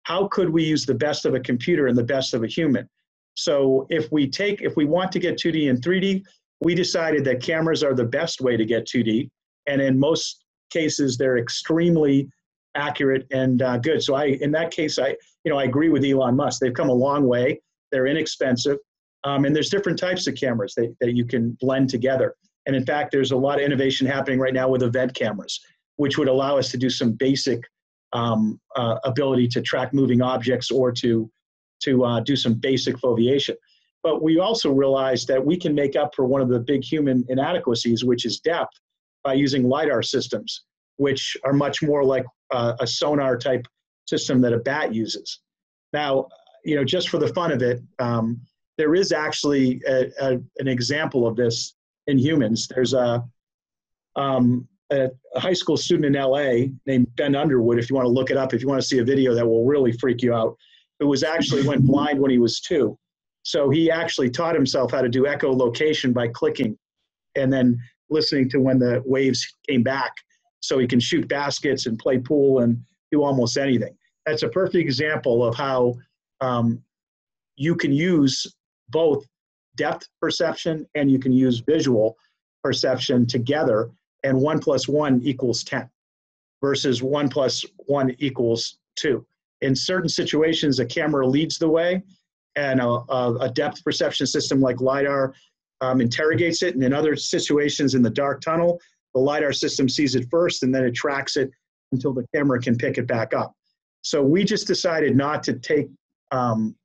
how 0.04 0.28
could 0.28 0.50
we 0.50 0.64
use 0.64 0.86
the 0.86 0.96
best 0.96 1.26
of 1.26 1.34
a 1.34 1.40
computer 1.40 1.88
and 1.88 1.98
the 1.98 2.04
best 2.04 2.34
of 2.34 2.44
a 2.44 2.48
human? 2.48 2.88
So 3.36 3.86
if 3.90 4.12
we 4.12 4.30
take 4.30 4.62
if 4.62 4.76
we 4.76 4.86
want 4.86 5.12
to 5.14 5.20
get 5.20 5.38
2D 5.38 5.70
and 5.70 5.82
3D, 5.82 6.24
we 6.62 6.76
decided 6.76 7.24
that 7.26 7.42
cameras 7.42 7.84
are 7.84 7.94
the 7.94 8.06
best 8.06 8.42
way 8.42 8.58
to 8.58 8.66
get 8.66 8.86
2D, 8.86 9.30
and 9.70 9.82
in 9.82 9.98
most 10.00 10.44
cases 10.70 11.18
they're 11.18 11.38
extremely 11.38 12.30
accurate 12.76 13.26
and 13.32 13.62
uh, 13.62 13.78
good. 13.78 14.04
So 14.04 14.16
I 14.16 14.26
in 14.42 14.52
that 14.52 14.72
case 14.72 15.00
I 15.00 15.10
you 15.44 15.52
know 15.52 15.58
I 15.58 15.64
agree 15.64 15.90
with 15.90 16.04
Elon 16.04 16.36
Musk. 16.36 16.60
They've 16.60 16.74
come 16.74 16.90
a 16.90 16.94
long 16.94 17.28
way. 17.28 17.62
They're 17.92 18.08
inexpensive. 18.08 18.78
Um, 19.24 19.46
and 19.46 19.56
there's 19.56 19.70
different 19.70 20.00
types 20.00 20.28
of 20.28 20.36
cameras 20.36 20.74
that, 20.76 20.96
that 21.02 21.16
you 21.16 21.26
can 21.26 21.58
blend 21.60 21.90
together. 21.90 22.36
And 22.66 22.76
in 22.76 22.86
fact, 22.86 23.12
there's 23.12 23.32
a 23.32 23.38
lot 23.38 23.60
of 23.60 23.66
innovation 23.66 24.08
happening 24.08 24.40
right 24.40 24.54
now 24.54 24.70
with 24.70 24.84
event 24.84 25.14
cameras, 25.14 25.60
which 25.98 26.18
would 26.18 26.28
allow 26.28 26.58
us 26.58 26.72
to 26.72 26.78
do 26.78 26.90
some 26.90 27.14
basic 27.14 27.62
um, 28.14 28.60
uh, 28.76 28.98
ability 29.04 29.48
to 29.50 29.62
track 29.62 29.94
moving 29.94 30.22
objects 30.22 30.72
or 30.72 30.92
to, 30.94 31.30
to 31.84 32.04
uh, 32.06 32.20
do 32.22 32.36
some 32.36 32.54
basic 32.54 32.98
foveation. 33.00 33.56
But 34.04 34.24
we 34.24 34.40
also 34.40 34.72
realized 34.72 35.28
that 35.28 35.46
we 35.46 35.58
can 35.58 35.76
make 35.76 35.96
up 35.96 36.16
for 36.16 36.26
one 36.26 36.42
of 36.42 36.50
the 36.50 36.60
big 36.60 36.84
human 36.84 37.26
inadequacies, 37.28 38.06
which 38.06 38.26
is 38.26 38.40
depth, 38.40 38.80
by 39.24 39.34
using 39.34 39.64
LiDAR 39.64 40.02
systems, 40.02 40.64
which 40.98 41.36
are 41.44 41.54
much 41.54 41.82
more 41.82 42.04
like 42.04 42.26
uh, 42.52 42.74
a 42.80 42.88
sonar 42.88 43.38
type 43.38 43.66
system 44.08 44.42
that 44.42 44.54
a 44.54 44.58
bat 44.58 44.94
uses. 44.94 45.42
Now, 45.94 46.28
you 46.64 46.76
know, 46.76 46.84
just 46.84 47.10
for 47.10 47.18
the 47.18 47.34
fun 47.34 47.52
of 47.52 47.62
it, 47.62 47.82
um, 48.00 48.42
there 48.78 48.96
is 48.96 49.12
actually 49.12 49.82
a, 49.88 50.08
a, 50.22 50.40
an 50.58 50.68
example 50.68 51.28
of 51.28 51.36
this 51.36 51.76
in 52.08 52.18
humans. 52.18 52.68
There's 52.68 52.94
a, 52.94 53.24
um, 54.16 54.68
a, 54.92 55.10
high 55.36 55.54
school 55.54 55.78
student 55.78 56.16
in 56.16 56.22
LA 56.22 56.72
named 56.86 57.08
Ben 57.16 57.36
Underwood, 57.36 57.78
if 57.78 57.90
you 57.90 57.96
want 57.96 58.06
to 58.06 58.12
look 58.12 58.32
it 58.32 58.38
up, 58.38 58.54
if 58.54 58.62
you 58.62 58.68
want 58.68 58.82
to 58.82 58.88
see 58.88 59.00
a 59.00 59.04
video 59.04 59.34
that 59.36 59.46
will 59.46 59.66
really 59.66 59.92
freak 59.92 60.22
you 60.22 60.34
out, 60.34 60.58
who 61.00 61.08
was 61.08 61.24
actually 61.24 61.68
went 61.68 61.86
blind 61.86 62.20
when 62.20 62.32
he 62.32 62.40
was 62.40 62.60
two. 62.60 62.98
So 63.44 63.70
he 63.70 63.90
actually 63.90 64.30
taught 64.30 64.56
himself 64.56 64.92
how 64.92 65.02
to 65.02 65.10
do 65.10 65.24
echolocation 65.24 66.14
by 66.14 66.28
clicking 66.28 66.78
and 67.36 67.52
then 67.52 67.80
listening 68.10 68.50
to 68.50 68.60
when 68.60 68.80
the 68.80 69.02
waves 69.06 69.56
came 69.68 69.84
back 69.84 70.12
so 70.62 70.78
he 70.78 70.88
can 70.88 71.00
shoot 71.00 71.28
baskets 71.28 71.86
and 71.86 71.98
play 71.98 72.18
pool 72.18 72.60
and 72.60 72.82
do 73.12 73.24
almost 73.24 73.58
anything. 73.58 73.96
That's 74.26 74.44
a 74.44 74.50
perfect 74.50 74.76
example 74.76 75.46
of 75.46 75.56
how 75.56 75.96
um, 76.42 76.84
you 77.56 77.76
can 77.76 77.92
use 77.92 78.46
both 78.90 79.26
depth 79.76 80.08
perception 80.22 80.86
and 80.96 81.10
you 81.12 81.20
can 81.20 81.32
use 81.32 81.60
visual 81.60 82.18
perception 82.64 83.26
together, 83.26 83.90
and 84.24 84.38
one 84.38 84.60
plus 84.60 84.88
one 84.88 85.22
equals 85.24 85.64
10 85.64 85.90
versus 86.62 87.02
one 87.02 87.30
plus 87.30 87.66
one 87.88 88.16
equals 88.20 88.80
two. 88.96 89.26
In 89.62 89.76
certain 89.76 90.10
situations, 90.10 90.80
a 90.80 90.86
camera 90.86 91.26
leads 91.26 91.58
the 91.58 91.70
way, 91.70 92.04
and 92.56 92.82
a, 92.82 92.88
a 92.88 93.52
depth 93.54 93.84
perception 93.84 94.28
system 94.28 94.60
like 94.60 94.82
LiDAR 94.82 95.34
um, 95.82 96.02
interrogates 96.02 96.62
it. 96.64 96.76
And 96.76 96.84
in 96.84 96.94
other 96.94 97.16
situations 97.16 97.96
in 97.96 98.02
the 98.02 98.10
dark 98.10 98.42
tunnel, 98.42 98.80
the 99.14 99.22
LiDAR 99.22 99.54
system 99.54 99.90
sees 99.90 100.16
it 100.16 100.28
first 100.30 100.64
and 100.64 100.74
then 100.74 100.84
it 100.84 100.94
tracks 100.94 101.38
it 101.38 101.50
until 101.92 102.14
the 102.14 102.26
camera 102.36 102.62
can 102.62 102.78
pick 102.78 102.98
it 102.98 103.08
back 103.08 103.34
up. 103.34 103.54
So 104.02 104.22
we 104.22 104.44
just 104.44 104.68
decided 104.68 105.16
not 105.16 105.44
to 105.44 105.54
take 105.54 105.88
um, 106.32 106.76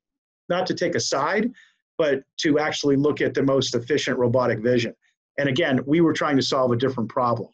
not 0.49 0.65
to 0.67 0.73
take 0.73 0.95
a 0.95 0.99
side, 0.99 1.51
but 1.97 2.23
to 2.37 2.59
actually 2.59 2.95
look 2.95 3.21
at 3.21 3.33
the 3.33 3.43
most 3.43 3.75
efficient 3.75 4.17
robotic 4.17 4.59
vision. 4.59 4.93
And 5.37 5.49
again, 5.49 5.79
we 5.85 6.01
were 6.01 6.13
trying 6.13 6.35
to 6.35 6.41
solve 6.41 6.71
a 6.71 6.75
different 6.75 7.09
problem. 7.09 7.49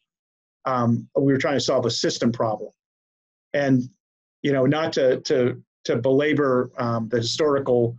Um, 0.65 1.07
we 1.15 1.31
were 1.31 1.39
trying 1.39 1.57
to 1.57 1.63
solve 1.63 1.85
a 1.85 1.91
system 1.91 2.31
problem. 2.31 2.71
And, 3.53 3.83
you 4.41 4.51
know, 4.51 4.65
not 4.65 4.93
to, 4.93 5.21
to, 5.21 5.61
to 5.85 5.95
belabor 5.97 6.71
um, 6.77 7.09
the 7.09 7.17
historical 7.17 7.97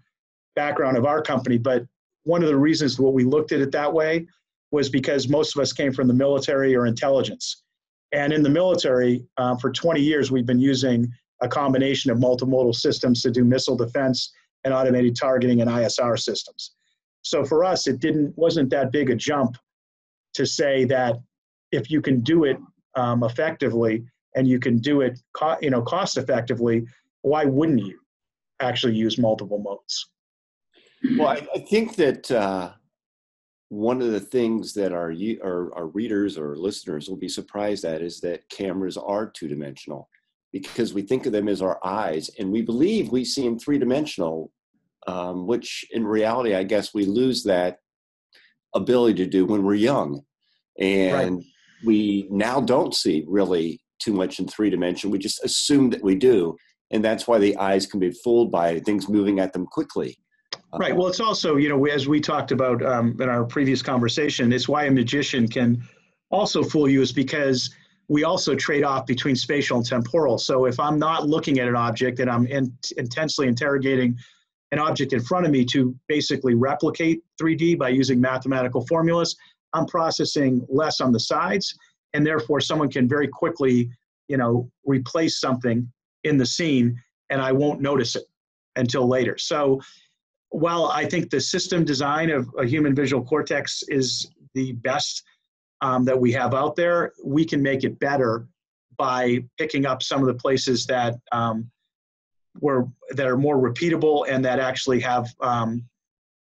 background 0.55 0.97
of 0.97 1.05
our 1.05 1.23
company, 1.23 1.59
but 1.59 1.85
one 2.25 2.43
of 2.43 2.49
the 2.49 2.57
reasons 2.57 2.99
what 2.99 3.15
we 3.15 3.25
looked 3.25 3.53
at 3.53 3.61
it 3.61 3.73
that 3.73 3.93
way 3.93 4.27
was 4.71 4.89
because 4.89 5.29
most 5.29 5.57
of 5.57 5.63
us 5.63 5.73
came 5.73 5.93
from 5.93 6.09
the 6.09 6.15
military 6.15 6.75
or 6.75 6.87
intelligence. 6.87 7.63
And 8.13 8.33
in 8.33 8.43
the 8.43 8.51
military, 8.51 9.25
uh, 9.37 9.57
for 9.57 9.71
20 9.71 10.01
years, 10.01 10.31
we've 10.31 10.47
been 10.47 10.61
using 10.61 11.11
a 11.41 11.49
combination 11.49 12.11
of 12.11 12.19
multimodal 12.19 12.75
systems 12.75 13.23
to 13.23 13.31
do 13.31 13.45
missile 13.45 13.77
defense 13.77 14.33
and 14.65 14.73
automated 14.73 15.17
targeting 15.17 15.61
and 15.61 15.71
ISR 15.71 16.19
systems. 16.19 16.73
So 17.23 17.45
for 17.45 17.65
us, 17.65 17.87
it 17.87 18.01
didn't 18.01 18.37
wasn't 18.37 18.71
that 18.71 18.93
big 18.93 19.11
a 19.11 19.17
jump 19.17 19.57
to 20.35 20.47
say 20.47 20.85
that 20.87 21.17
if 21.71 21.91
you 21.91 22.01
can 22.01 22.21
do 22.21 22.45
it 22.45 22.59
um, 22.95 23.23
effectively 23.25 24.05
and 24.35 24.47
you 24.47 24.59
can 24.59 24.79
do 24.79 25.01
it 25.01 25.19
co- 25.35 25.59
you 25.61 25.71
know 25.71 25.83
cost 25.83 26.17
effectively, 26.17 26.85
why 27.23 27.45
wouldn't 27.45 27.81
you 27.81 27.99
actually 28.61 28.95
use 28.95 29.19
multiple 29.19 29.59
modes? 29.59 30.12
Well, 31.17 31.29
I, 31.29 31.47
I 31.55 31.59
think 31.59 31.97
that 31.97 32.31
uh, 32.31 32.73
one 33.69 34.01
of 34.03 34.13
the 34.13 34.21
things 34.21 34.75
that 34.75 34.93
our, 34.93 35.15
our 35.43 35.75
our 35.75 35.87
readers 35.87 36.39
or 36.39 36.57
listeners 36.57 37.09
will 37.09 37.17
be 37.17 37.29
surprised 37.29 37.85
at 37.85 38.03
is 38.03 38.21
that 38.21 38.49
cameras 38.49 38.97
are 38.97 39.31
two 39.31 39.49
dimensional 39.49 40.09
because 40.53 40.93
we 40.93 41.03
think 41.03 41.27
of 41.27 41.33
them 41.33 41.49
as 41.49 41.63
our 41.63 41.79
eyes 41.85 42.31
and 42.39 42.53
we 42.53 42.63
believe 42.63 43.11
we 43.11 43.25
see 43.25 43.43
them 43.43 43.59
three 43.59 43.79
dimensional, 43.79 44.53
um, 45.07 45.47
which 45.47 45.85
in 45.93 46.07
reality, 46.07 46.55
I 46.55 46.63
guess 46.63 46.93
we 46.93 47.07
lose 47.07 47.43
that 47.45 47.79
ability 48.75 49.25
to 49.25 49.31
do 49.31 49.47
when 49.47 49.63
we're 49.63 49.75
young. 49.75 50.23
And 50.79 51.37
right. 51.37 51.45
we 51.85 52.29
now 52.31 52.61
don't 52.61 52.95
see 52.95 53.25
really 53.27 53.81
too 53.99 54.13
much 54.13 54.39
in 54.39 54.47
three 54.47 54.71
dimension. 54.71 55.11
We 55.11 55.19
just 55.19 55.43
assume 55.45 55.91
that 55.91 56.03
we 56.03 56.15
do. 56.15 56.57
And 56.91 57.03
that's 57.03 57.27
why 57.27 57.39
the 57.39 57.57
eyes 57.57 57.87
can 57.87 58.01
be 58.01 58.11
fooled 58.11 58.53
by 58.53 58.81
things 58.81 59.09
moving 59.09 59.41
at 59.41 59.55
them 59.55 59.67
quickly. 59.67 60.19
Right. 60.75 60.97
Well, 60.97 61.09
it's 61.09 61.21
also, 61.21 61.57
you 61.57 61.69
know, 61.69 61.85
as 61.85 62.09
we 62.09 62.19
talked 62.19 62.51
about 62.51 62.83
um, 62.83 63.17
in 63.21 63.29
our 63.29 63.45
previous 63.45 63.83
conversation, 63.83 64.53
it's 64.53 64.69
why 64.69 64.85
a 64.87 64.91
magician 64.91 65.47
can 65.47 65.83
also 66.31 66.63
fool 66.63 66.89
you 66.89 67.03
is 67.03 67.13
because 67.13 67.75
we 68.09 68.25
also 68.25 68.55
trade 68.55 68.83
off 68.83 69.07
between 69.07 69.37
spatial 69.37 69.77
and 69.77 69.87
temporal. 69.87 70.39
So 70.39 70.65
if 70.65 70.81
I'm 70.81 70.99
not 70.99 71.29
looking 71.29 71.59
at 71.59 71.69
an 71.69 71.77
object 71.77 72.21
and 72.21 72.31
I'm 72.31 72.47
in, 72.47 72.75
intensely 72.97 73.49
interrogating 73.49 74.17
an 74.71 74.79
object 74.79 75.13
in 75.13 75.21
front 75.21 75.45
of 75.45 75.53
me 75.53 75.65
to 75.67 75.95
basically 76.09 76.55
replicate 76.55 77.23
3D 77.41 77.79
by 77.79 77.91
using 77.91 78.19
mathematical 78.19 78.87
formulas, 78.87 79.37
I'm 79.75 79.87
processing 79.87 80.67
less 80.71 81.03
on 81.03 81.13
the 81.13 81.21
sides, 81.21 81.75
and 82.15 82.27
therefore 82.27 82.61
someone 82.61 82.91
can 82.91 83.07
very 83.07 83.29
quickly, 83.29 83.91
you 84.29 84.39
know, 84.39 84.71
replace 84.85 85.39
something 85.39 85.91
in 86.25 86.39
the 86.39 86.47
scene 86.47 86.99
and 87.29 87.41
I 87.41 87.53
won't 87.53 87.81
notice 87.81 88.17
it 88.17 88.25
until 88.77 89.07
later. 89.07 89.37
So 89.39 89.81
while 90.53 90.87
I 90.87 91.07
think 91.07 91.31
the 91.31 91.41
system 91.41 91.85
design 91.85 92.31
of 92.31 92.49
a 92.59 92.65
human 92.65 92.95
visual 92.95 93.25
cortex 93.25 93.83
is 93.89 94.31
the 94.55 94.73
best 94.73 95.23
um, 95.81 96.05
that 96.05 96.19
we 96.19 96.31
have 96.33 96.55
out 96.55 96.77
there, 96.77 97.13
we 97.25 97.45
can 97.45 97.63
make 97.63 97.85
it 97.85 97.99
better 97.99 98.47
by 98.99 99.39
picking 99.59 99.87
up 99.87 100.03
some 100.03 100.21
of 100.21 100.27
the 100.27 100.35
places 100.35 100.87
that 100.87 101.17
um, 101.33 101.71
were 102.61 102.87
that 103.11 103.27
are 103.27 103.39
more 103.39 103.57
repeatable 103.57 104.27
and 104.29 104.45
that 104.45 104.61
actually 104.61 105.01
have 105.01 105.29
um, 105.41 105.83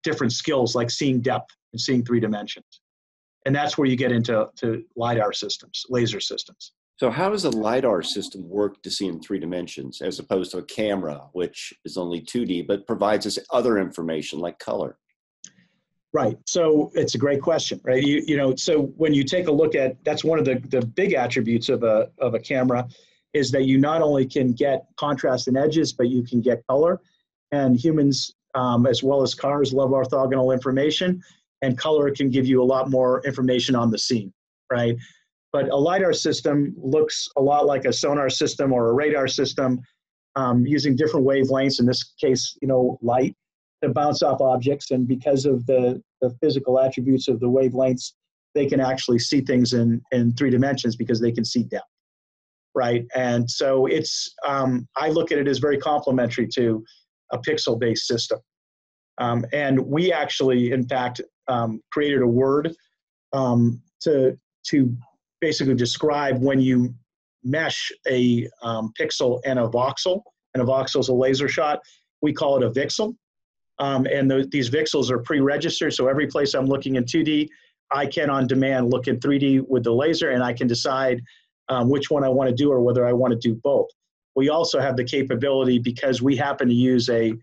different 0.04 0.32
skills 0.32 0.76
like 0.76 0.92
seeing 0.92 1.20
depth 1.20 1.50
and 1.74 1.82
seeing 1.82 2.06
three 2.06 2.20
dimensions. 2.20 2.82
And 3.48 3.56
that's 3.56 3.78
where 3.78 3.88
you 3.88 3.96
get 3.96 4.12
into 4.12 4.48
to 4.58 4.84
LiDAR 4.96 5.34
systems, 5.34 5.84
laser 5.90 6.20
systems. 6.20 6.74
So, 6.98 7.10
how 7.10 7.30
does 7.30 7.44
a 7.44 7.50
LiDAR 7.50 8.04
system 8.04 8.48
work 8.48 8.82
to 8.84 8.90
see 8.90 9.08
in 9.08 9.20
three 9.20 9.40
dimensions 9.40 10.02
as 10.02 10.20
opposed 10.20 10.52
to 10.52 10.60
a 10.60 10.64
camera, 10.64 11.28
which 11.34 11.74
is 11.84 11.98
only 11.98 12.22
2D 12.22 12.68
but 12.68 12.88
provides 12.88 13.26
us 13.26 13.38
other 13.52 13.78
information 13.80 14.40
like 14.40 14.60
color? 14.60 14.98
Right. 16.14 16.38
So 16.46 16.92
it's 16.94 17.16
a 17.16 17.18
great 17.18 17.42
question, 17.42 17.82
right? 17.84 18.02
You, 18.02 18.24
you 18.26 18.38
know, 18.38 18.56
so 18.56 18.84
when 18.96 19.14
you 19.14 19.26
take 19.26 19.50
a 19.50 19.52
look 19.52 19.76
at 19.76 20.02
that's 20.06 20.24
one 20.24 20.40
of 20.40 20.46
the, 20.46 20.56
the 20.70 20.86
big 20.86 21.12
attributes 21.12 21.68
of 21.68 21.84
a, 21.84 22.10
of 22.20 22.36
a 22.36 22.40
camera 22.40 22.88
is 23.34 23.52
that 23.52 23.64
you 23.64 23.78
not 23.78 24.02
only 24.02 24.26
can 24.26 24.54
get 24.54 24.86
contrast 24.96 25.50
and 25.50 25.58
edges, 25.58 25.92
but 25.92 26.08
you 26.08 26.24
can 26.24 26.40
get 26.40 26.66
color. 26.68 27.02
And 27.52 27.78
humans, 27.78 28.34
um, 28.54 28.88
as 28.88 29.04
well 29.04 29.24
as 29.24 29.36
cars, 29.36 29.74
love 29.74 29.90
orthogonal 29.90 30.54
information, 30.54 31.22
and 31.62 31.78
color 31.78 32.10
can 32.12 32.30
give 32.30 32.46
you 32.46 32.64
a 32.64 32.64
lot 32.64 32.90
more 32.90 33.22
information 33.26 33.76
on 33.76 33.92
the 33.92 33.98
scene, 33.98 34.32
right? 34.72 34.96
But 35.56 35.70
a 35.70 35.78
LiDAR 35.78 36.12
system 36.12 36.76
looks 36.76 37.30
a 37.38 37.42
lot 37.42 37.66
like 37.66 37.86
a 37.86 37.94
sonar 37.94 38.30
system 38.30 38.74
or 38.74 38.90
a 38.90 38.94
radar 38.94 39.26
system 39.26 39.80
um, 40.36 40.66
using 40.66 40.98
different 40.98 41.26
wavelengths, 41.26 41.80
in 41.80 41.86
this 41.86 42.04
case, 42.20 42.58
you 42.62 42.68
know, 42.68 43.00
light, 43.02 43.34
to 43.82 43.88
bounce 43.88 44.22
off 44.22 44.42
objects. 44.42 44.92
And 44.92 45.08
because 45.08 45.46
of 45.46 45.66
the, 45.66 46.04
the 46.20 46.32
physical 46.42 46.78
attributes 46.78 47.30
of 47.30 47.40
the 47.40 47.46
wavelengths, 47.46 48.12
they 48.54 48.66
can 48.66 48.82
actually 48.82 49.20
see 49.20 49.40
things 49.40 49.72
in, 49.72 50.02
in 50.12 50.34
three 50.34 50.50
dimensions 50.50 50.98
because 50.98 51.22
they 51.22 51.32
can 51.32 51.46
see 51.46 51.64
depth, 51.64 51.86
right? 52.74 53.06
And 53.16 53.50
so 53.50 53.86
it's, 53.86 54.36
um, 54.46 54.86
I 54.98 55.08
look 55.08 55.32
at 55.32 55.38
it 55.38 55.48
as 55.48 55.60
very 55.60 55.78
complementary 55.78 56.50
to 56.56 56.84
a 57.32 57.38
pixel 57.38 57.80
based 57.80 58.08
system. 58.08 58.40
Um, 59.20 59.46
and 59.54 59.80
we 59.80 60.12
actually, 60.12 60.74
in 60.74 60.86
fact, 60.86 61.22
um, 61.48 61.80
created 61.94 62.22
a 62.24 62.28
word 62.28 62.76
um, 63.32 63.82
to, 64.02 64.38
to 64.66 64.98
basically 65.42 65.76
describe 65.76 66.42
when 66.42 66.60
you 66.60 66.94
mesh 67.44 67.92
a 68.08 68.50
um, 68.62 68.92
pixel 69.00 69.40
and 69.46 69.60
a 69.60 69.68
voxel, 69.68 70.22
and 70.54 70.64
a 70.64 70.66
voxel 70.66 71.00
is 71.00 71.10
a 71.10 71.14
laser 71.14 71.48
shot. 71.48 71.80
We 72.22 72.34
call 72.34 72.58
it 72.58 72.64
a 72.64 72.72
Vixel. 72.72 73.16
Um, 73.78 74.06
and 74.06 74.32
the, 74.32 74.48
these 74.52 74.70
Vixels 74.70 75.12
are 75.12 75.20
pre-registered, 75.20 75.94
so 75.94 76.08
every 76.08 76.28
place 76.28 76.54
I'm 76.54 76.66
looking 76.66 76.96
in 76.96 77.04
2D, 77.04 77.50
I 77.92 78.06
can 78.06 78.30
on 78.30 78.48
demand 78.48 78.90
look 78.90 79.08
in 79.08 79.20
3D 79.20 79.68
with 79.68 79.84
the 79.84 79.92
laser, 79.92 80.32
and 80.32 80.42
I 80.42 80.54
can 80.54 80.66
decide 80.66 81.22
um, 81.70 81.90
which 81.90 82.10
one 82.10 82.24
I 82.24 82.30
want 82.30 82.50
to 82.50 82.56
do 82.56 82.72
or 82.72 82.82
whether 82.82 83.06
I 83.06 83.14
want 83.14 83.32
to 83.34 83.40
do 83.40 83.56
both. 83.64 83.88
We 84.36 84.50
also 84.50 84.80
have 84.80 84.96
the 84.96 85.04
capability 85.04 85.80
because 85.80 86.22
we 86.22 86.36
happen 86.36 86.68
to 86.68 86.74
use 86.74 87.10
a 87.10 87.34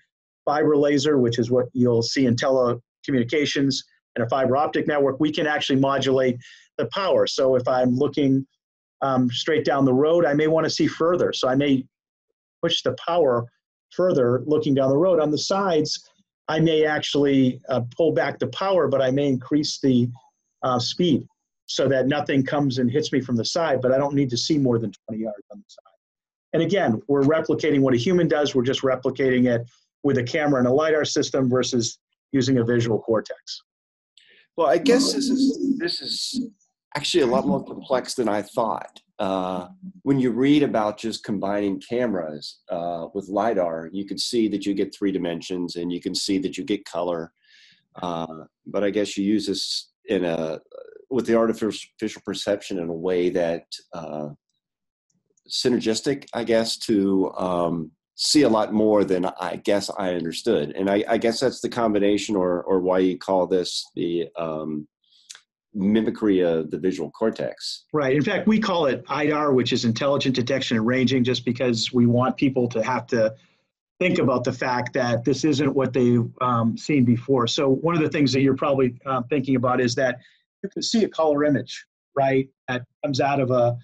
fiber 0.44 0.76
laser, 0.76 1.18
which 1.18 1.38
is 1.38 1.50
what 1.50 1.66
you'll 1.72 2.02
see 2.02 2.26
in 2.26 2.36
telecommunications 2.36 3.76
and 4.16 4.24
a 4.24 4.28
fiber 4.28 4.56
optic 4.56 4.86
network. 4.86 5.16
We 5.20 5.32
can 5.32 5.46
actually 5.46 5.80
modulate 5.80 6.36
the 6.78 6.86
power. 6.86 7.26
So 7.26 7.56
if 7.56 7.66
I'm 7.68 7.96
looking 7.96 8.46
um, 9.00 9.30
straight 9.30 9.64
down 9.64 9.84
the 9.84 9.94
road, 9.94 10.24
I 10.24 10.34
may 10.34 10.46
want 10.46 10.64
to 10.64 10.70
see 10.70 10.86
further. 10.86 11.32
So 11.32 11.48
I 11.48 11.54
may 11.54 11.84
push 12.62 12.82
the 12.82 12.94
power 13.04 13.44
further 13.90 14.42
looking 14.46 14.74
down 14.74 14.90
the 14.90 14.96
road. 14.96 15.20
On 15.20 15.30
the 15.30 15.38
sides, 15.38 16.08
I 16.48 16.60
may 16.60 16.84
actually 16.84 17.60
uh, 17.68 17.82
pull 17.96 18.12
back 18.12 18.38
the 18.38 18.48
power, 18.48 18.88
but 18.88 19.02
I 19.02 19.10
may 19.10 19.28
increase 19.28 19.78
the 19.80 20.08
uh, 20.62 20.78
speed 20.78 21.26
so 21.66 21.88
that 21.88 22.06
nothing 22.06 22.44
comes 22.44 22.78
and 22.78 22.90
hits 22.90 23.12
me 23.12 23.20
from 23.20 23.36
the 23.36 23.44
side, 23.44 23.80
but 23.80 23.92
I 23.92 23.98
don't 23.98 24.14
need 24.14 24.30
to 24.30 24.36
see 24.36 24.58
more 24.58 24.78
than 24.78 24.92
20 25.08 25.22
yards 25.22 25.44
on 25.50 25.58
the 25.58 25.64
side. 25.68 25.92
And 26.52 26.62
again, 26.62 27.00
we're 27.08 27.22
replicating 27.22 27.80
what 27.80 27.94
a 27.94 27.96
human 27.96 28.28
does, 28.28 28.54
we're 28.54 28.62
just 28.62 28.82
replicating 28.82 29.46
it 29.46 29.66
with 30.02 30.18
a 30.18 30.22
camera 30.22 30.58
and 30.58 30.68
a 30.68 30.72
LiDAR 30.72 31.04
system 31.04 31.48
versus 31.48 31.98
using 32.32 32.58
a 32.58 32.64
visual 32.64 33.00
cortex. 33.00 33.62
Well, 34.56 34.66
I 34.66 34.78
guess 34.78 35.14
this 35.14 35.30
is 35.30 35.78
this 35.78 36.02
is 36.02 36.46
actually 36.96 37.22
a 37.22 37.26
lot 37.26 37.46
more 37.46 37.64
complex 37.64 38.14
than 38.14 38.28
I 38.28 38.42
thought. 38.42 39.00
Uh, 39.18 39.68
when 40.02 40.18
you 40.18 40.30
read 40.30 40.62
about 40.62 40.98
just 40.98 41.24
combining 41.24 41.80
cameras 41.80 42.60
uh, 42.70 43.06
with 43.14 43.28
LiDAR, 43.28 43.88
you 43.92 44.04
can 44.04 44.18
see 44.18 44.48
that 44.48 44.66
you 44.66 44.74
get 44.74 44.94
three 44.94 45.12
dimensions 45.12 45.76
and 45.76 45.92
you 45.92 46.00
can 46.00 46.14
see 46.14 46.38
that 46.38 46.58
you 46.58 46.64
get 46.64 46.84
color. 46.84 47.32
Uh, 48.02 48.44
but 48.66 48.82
I 48.82 48.90
guess 48.90 49.16
you 49.16 49.24
use 49.24 49.46
this 49.46 49.92
in 50.06 50.24
a 50.24 50.58
with 51.10 51.26
the 51.26 51.36
artificial 51.36 52.22
perception 52.24 52.78
in 52.78 52.88
a 52.88 52.92
way 52.92 53.28
that 53.28 53.66
uh, 53.92 54.30
synergistic, 55.48 56.26
I 56.32 56.42
guess, 56.44 56.78
to 56.78 57.30
um, 57.34 57.90
see 58.14 58.42
a 58.42 58.48
lot 58.48 58.72
more 58.72 59.04
than 59.04 59.26
I 59.26 59.56
guess 59.56 59.90
I 59.98 60.14
understood. 60.14 60.72
And 60.76 60.90
I, 60.90 61.04
I, 61.08 61.18
guess 61.18 61.40
that's 61.40 61.60
the 61.60 61.68
combination 61.68 62.34
or, 62.34 62.62
or 62.62 62.80
why 62.80 63.00
you 63.00 63.18
call 63.18 63.46
this 63.46 63.84
the 63.94 64.28
um, 64.38 64.86
mimicry 65.74 66.40
of 66.40 66.70
the 66.70 66.78
visual 66.78 67.10
cortex. 67.10 67.84
Right. 67.92 68.14
In 68.14 68.22
fact, 68.22 68.46
we 68.46 68.58
call 68.58 68.86
it 68.86 69.04
iDAR, 69.06 69.54
which 69.54 69.72
is 69.72 69.84
intelligent 69.84 70.34
detection 70.34 70.76
and 70.76 70.86
ranging, 70.86 71.24
just 71.24 71.44
because 71.44 71.92
we 71.92 72.06
want 72.06 72.36
people 72.36 72.68
to 72.68 72.82
have 72.82 73.06
to 73.08 73.34
think 73.98 74.18
about 74.18 74.44
the 74.44 74.52
fact 74.52 74.92
that 74.94 75.24
this 75.24 75.44
isn't 75.44 75.72
what 75.74 75.92
they've 75.92 76.28
um, 76.40 76.76
seen 76.76 77.04
before. 77.04 77.46
So 77.46 77.68
one 77.68 77.94
of 77.94 78.02
the 78.02 78.08
things 78.08 78.32
that 78.32 78.40
you're 78.40 78.56
probably 78.56 78.98
uh, 79.06 79.22
thinking 79.30 79.56
about 79.56 79.80
is 79.80 79.94
that 79.94 80.18
you 80.62 80.68
can 80.68 80.82
see 80.82 81.04
a 81.04 81.08
color 81.08 81.44
image, 81.44 81.84
right, 82.16 82.48
that 82.68 82.84
comes 83.04 83.20
out 83.20 83.40
of 83.40 83.50
a 83.50 83.76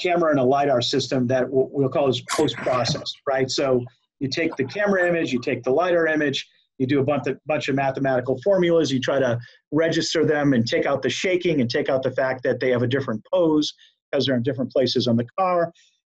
camera 0.00 0.30
and 0.30 0.38
a 0.38 0.44
LiDAR 0.44 0.82
system 0.82 1.26
that 1.26 1.46
we'll 1.48 1.88
call 1.88 2.08
as 2.08 2.20
post-processed, 2.30 3.20
right? 3.26 3.50
So 3.50 3.84
you 4.20 4.28
take 4.28 4.54
the 4.56 4.64
camera 4.64 5.08
image, 5.08 5.32
you 5.32 5.40
take 5.40 5.62
the 5.62 5.70
LiDAR 5.70 6.06
image, 6.06 6.48
you 6.78 6.86
do 6.86 7.00
a 7.00 7.04
bunch 7.04 7.26
of, 7.26 7.38
bunch 7.46 7.68
of 7.68 7.74
mathematical 7.74 8.38
formulas, 8.42 8.92
you 8.92 9.00
try 9.00 9.18
to 9.18 9.38
register 9.72 10.24
them 10.24 10.52
and 10.52 10.66
take 10.66 10.86
out 10.86 11.02
the 11.02 11.10
shaking 11.10 11.60
and 11.60 11.70
take 11.70 11.88
out 11.88 12.02
the 12.02 12.10
fact 12.10 12.42
that 12.44 12.60
they 12.60 12.70
have 12.70 12.82
a 12.82 12.86
different 12.86 13.22
pose 13.32 13.72
because 14.10 14.26
they're 14.26 14.36
in 14.36 14.42
different 14.42 14.70
places 14.70 15.08
on 15.08 15.16
the 15.16 15.26
car, 15.38 15.72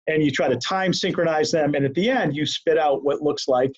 and 0.06 0.22
you 0.22 0.30
try 0.30 0.48
to 0.48 0.56
time 0.56 0.92
synchronize 0.92 1.50
them, 1.50 1.74
and 1.74 1.84
at 1.84 1.94
the 1.94 2.08
end 2.08 2.34
you 2.34 2.46
spit 2.46 2.78
out 2.78 3.04
what 3.04 3.22
looks 3.22 3.48
like 3.48 3.72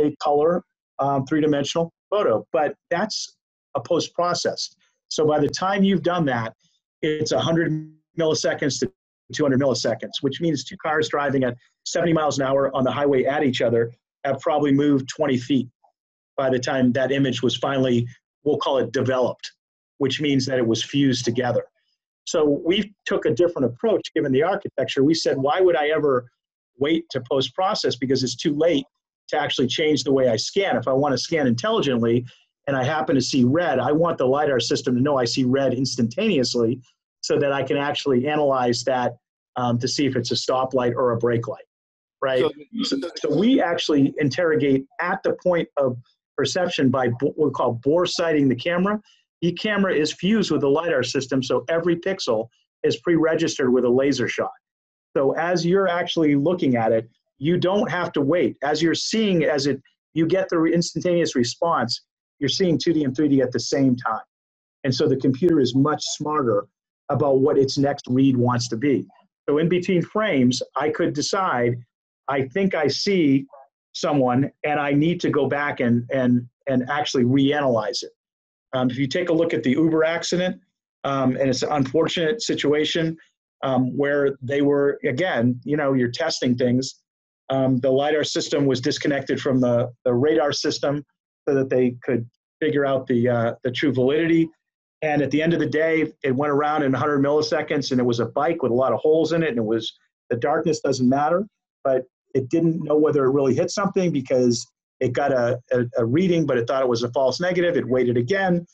a 0.00 0.14
color 0.22 0.62
um, 0.98 1.26
three-dimensional 1.26 1.92
photo, 2.10 2.46
but 2.52 2.74
that's 2.90 3.36
a 3.74 3.80
post-processed. 3.80 4.76
So 5.08 5.26
by 5.26 5.40
the 5.40 5.48
time 5.48 5.82
you've 5.82 6.02
done 6.02 6.24
that, 6.26 6.54
it's 7.02 7.32
100 7.32 7.92
milliseconds 8.18 8.78
to 8.80 8.90
200 9.32 9.60
milliseconds, 9.60 10.10
which 10.20 10.40
means 10.40 10.64
two 10.64 10.76
cars 10.76 11.08
driving 11.08 11.44
at 11.44 11.56
70 11.86 12.12
miles 12.12 12.38
an 12.38 12.46
hour 12.46 12.74
on 12.74 12.84
the 12.84 12.90
highway 12.90 13.24
at 13.24 13.42
each 13.42 13.62
other 13.62 13.92
have 14.24 14.40
probably 14.40 14.72
moved 14.72 15.08
20 15.08 15.36
feet 15.38 15.68
by 16.36 16.50
the 16.50 16.58
time 16.58 16.92
that 16.92 17.12
image 17.12 17.42
was 17.42 17.56
finally, 17.56 18.06
we'll 18.44 18.58
call 18.58 18.78
it 18.78 18.92
developed, 18.92 19.52
which 19.98 20.20
means 20.20 20.46
that 20.46 20.58
it 20.58 20.66
was 20.66 20.82
fused 20.82 21.24
together. 21.24 21.64
So 22.24 22.62
we 22.64 22.94
took 23.06 23.26
a 23.26 23.30
different 23.30 23.66
approach 23.66 24.12
given 24.14 24.32
the 24.32 24.42
architecture. 24.42 25.04
We 25.04 25.14
said, 25.14 25.36
why 25.36 25.60
would 25.60 25.76
I 25.76 25.88
ever 25.88 26.26
wait 26.78 27.04
to 27.10 27.22
post 27.30 27.54
process 27.54 27.96
because 27.96 28.22
it's 28.22 28.36
too 28.36 28.54
late 28.54 28.84
to 29.28 29.38
actually 29.38 29.66
change 29.66 30.04
the 30.04 30.12
way 30.12 30.28
I 30.28 30.36
scan. 30.36 30.76
If 30.76 30.88
I 30.88 30.92
want 30.92 31.12
to 31.12 31.18
scan 31.18 31.46
intelligently 31.46 32.26
and 32.66 32.76
I 32.76 32.84
happen 32.84 33.14
to 33.14 33.20
see 33.20 33.44
red, 33.44 33.78
I 33.78 33.92
want 33.92 34.18
the 34.18 34.26
LiDAR 34.26 34.60
system 34.60 34.94
to 34.96 35.00
know 35.00 35.18
I 35.18 35.24
see 35.24 35.44
red 35.44 35.74
instantaneously 35.74 36.80
so 37.20 37.38
that 37.38 37.52
I 37.52 37.62
can 37.62 37.76
actually 37.76 38.28
analyze 38.28 38.84
that 38.84 39.16
um, 39.56 39.78
to 39.78 39.88
see 39.88 40.06
if 40.06 40.16
it's 40.16 40.30
a 40.30 40.34
stoplight 40.34 40.94
or 40.94 41.12
a 41.12 41.16
brake 41.16 41.48
light, 41.48 41.64
right? 42.20 42.40
So, 42.40 42.50
so, 42.82 43.10
so, 43.16 43.36
we 43.36 43.62
actually 43.62 44.12
interrogate 44.18 44.84
at 45.00 45.22
the 45.22 45.36
point 45.42 45.68
of 45.76 45.96
perception 46.36 46.90
by 46.90 47.08
what 47.20 47.38
we 47.38 47.50
call 47.50 47.80
bore 47.82 48.06
sighting 48.06 48.48
the 48.48 48.54
camera. 48.54 49.00
The 49.42 49.52
camera 49.52 49.94
is 49.94 50.12
fused 50.12 50.50
with 50.50 50.62
the 50.62 50.68
LiDAR 50.68 51.02
system, 51.02 51.42
so 51.42 51.64
every 51.68 51.96
pixel 51.96 52.48
is 52.82 52.98
pre-registered 52.98 53.72
with 53.72 53.84
a 53.84 53.88
laser 53.88 54.28
shot. 54.28 54.52
So 55.16 55.32
as 55.32 55.64
you're 55.64 55.88
actually 55.88 56.34
looking 56.34 56.76
at 56.76 56.92
it, 56.92 57.08
you 57.38 57.58
don't 57.58 57.90
have 57.90 58.12
to 58.12 58.20
wait. 58.20 58.56
As 58.62 58.82
you're 58.82 58.94
seeing, 58.94 59.44
as 59.44 59.66
it 59.66 59.80
you 60.14 60.26
get 60.26 60.48
the 60.48 60.62
instantaneous 60.64 61.34
response, 61.34 62.02
you're 62.38 62.48
seeing 62.48 62.78
2D 62.78 63.04
and 63.04 63.16
3D 63.16 63.42
at 63.42 63.52
the 63.52 63.60
same 63.60 63.96
time. 63.96 64.22
And 64.84 64.94
so 64.94 65.08
the 65.08 65.16
computer 65.16 65.60
is 65.60 65.74
much 65.74 66.02
smarter 66.02 66.66
about 67.08 67.40
what 67.40 67.58
its 67.58 67.76
next 67.78 68.06
read 68.08 68.36
wants 68.36 68.68
to 68.68 68.76
be. 68.76 69.06
So 69.48 69.58
in 69.58 69.68
between 69.68 70.02
frames, 70.02 70.62
I 70.76 70.90
could 70.90 71.12
decide, 71.12 71.74
I 72.28 72.42
think 72.48 72.74
I 72.74 72.86
see 72.86 73.46
someone 73.94 74.50
and 74.64 74.78
I 74.78 74.92
need 74.92 75.20
to 75.20 75.30
go 75.30 75.48
back 75.48 75.80
and, 75.80 76.08
and, 76.12 76.46
and 76.68 76.84
actually 76.90 77.24
reanalyze 77.24 78.02
it. 78.02 78.10
Um, 78.74 78.90
if 78.90 78.98
you 78.98 79.06
take 79.06 79.28
a 79.30 79.32
look 79.32 79.54
at 79.54 79.62
the 79.62 79.70
Uber 79.70 80.04
accident, 80.04 80.60
um, 81.04 81.36
and 81.36 81.48
it's 81.48 81.62
an 81.62 81.70
unfortunate 81.72 82.42
situation, 82.42 83.16
um, 83.62 83.96
where 83.96 84.36
they 84.42 84.62
were, 84.62 84.98
again, 85.04 85.60
you 85.64 85.76
know, 85.76 85.94
you're 85.94 86.10
testing 86.10 86.56
things. 86.56 86.96
Um, 87.50 87.78
the 87.78 87.90
LiDAR 87.90 88.24
system 88.24 88.66
was 88.66 88.80
disconnected 88.80 89.40
from 89.40 89.60
the, 89.60 89.92
the 90.04 90.12
radar 90.12 90.52
system 90.52 91.04
so 91.48 91.54
that 91.54 91.70
they 91.70 91.96
could 92.02 92.28
figure 92.60 92.84
out 92.84 93.06
the, 93.06 93.28
uh, 93.28 93.54
the 93.62 93.70
true 93.70 93.92
validity. 93.92 94.48
And 95.02 95.22
at 95.22 95.30
the 95.30 95.42
end 95.42 95.52
of 95.52 95.60
the 95.60 95.66
day, 95.66 96.12
it 96.22 96.34
went 96.34 96.50
around 96.50 96.82
in 96.82 96.92
100 96.92 97.22
milliseconds 97.22 97.90
and 97.90 98.00
it 98.00 98.04
was 98.04 98.20
a 98.20 98.26
bike 98.26 98.62
with 98.62 98.72
a 98.72 98.74
lot 98.74 98.92
of 98.92 98.98
holes 99.00 99.32
in 99.32 99.42
it. 99.42 99.50
And 99.50 99.58
it 99.58 99.64
was 99.64 99.92
the 100.30 100.36
darkness 100.36 100.80
doesn't 100.80 101.08
matter, 101.08 101.46
but 101.84 102.04
it 102.34 102.48
didn't 102.48 102.82
know 102.82 102.96
whether 102.96 103.24
it 103.24 103.30
really 103.30 103.54
hit 103.54 103.70
something 103.70 104.12
because 104.12 104.66
it 105.00 105.12
got 105.12 105.32
a, 105.32 105.58
a, 105.72 105.84
a 105.98 106.04
reading, 106.04 106.46
but 106.46 106.58
it 106.58 106.66
thought 106.66 106.82
it 106.82 106.88
was 106.88 107.02
a 107.02 107.10
false 107.12 107.40
negative. 107.40 107.76
It 107.76 107.86
waited 107.86 108.16
again 108.16 108.66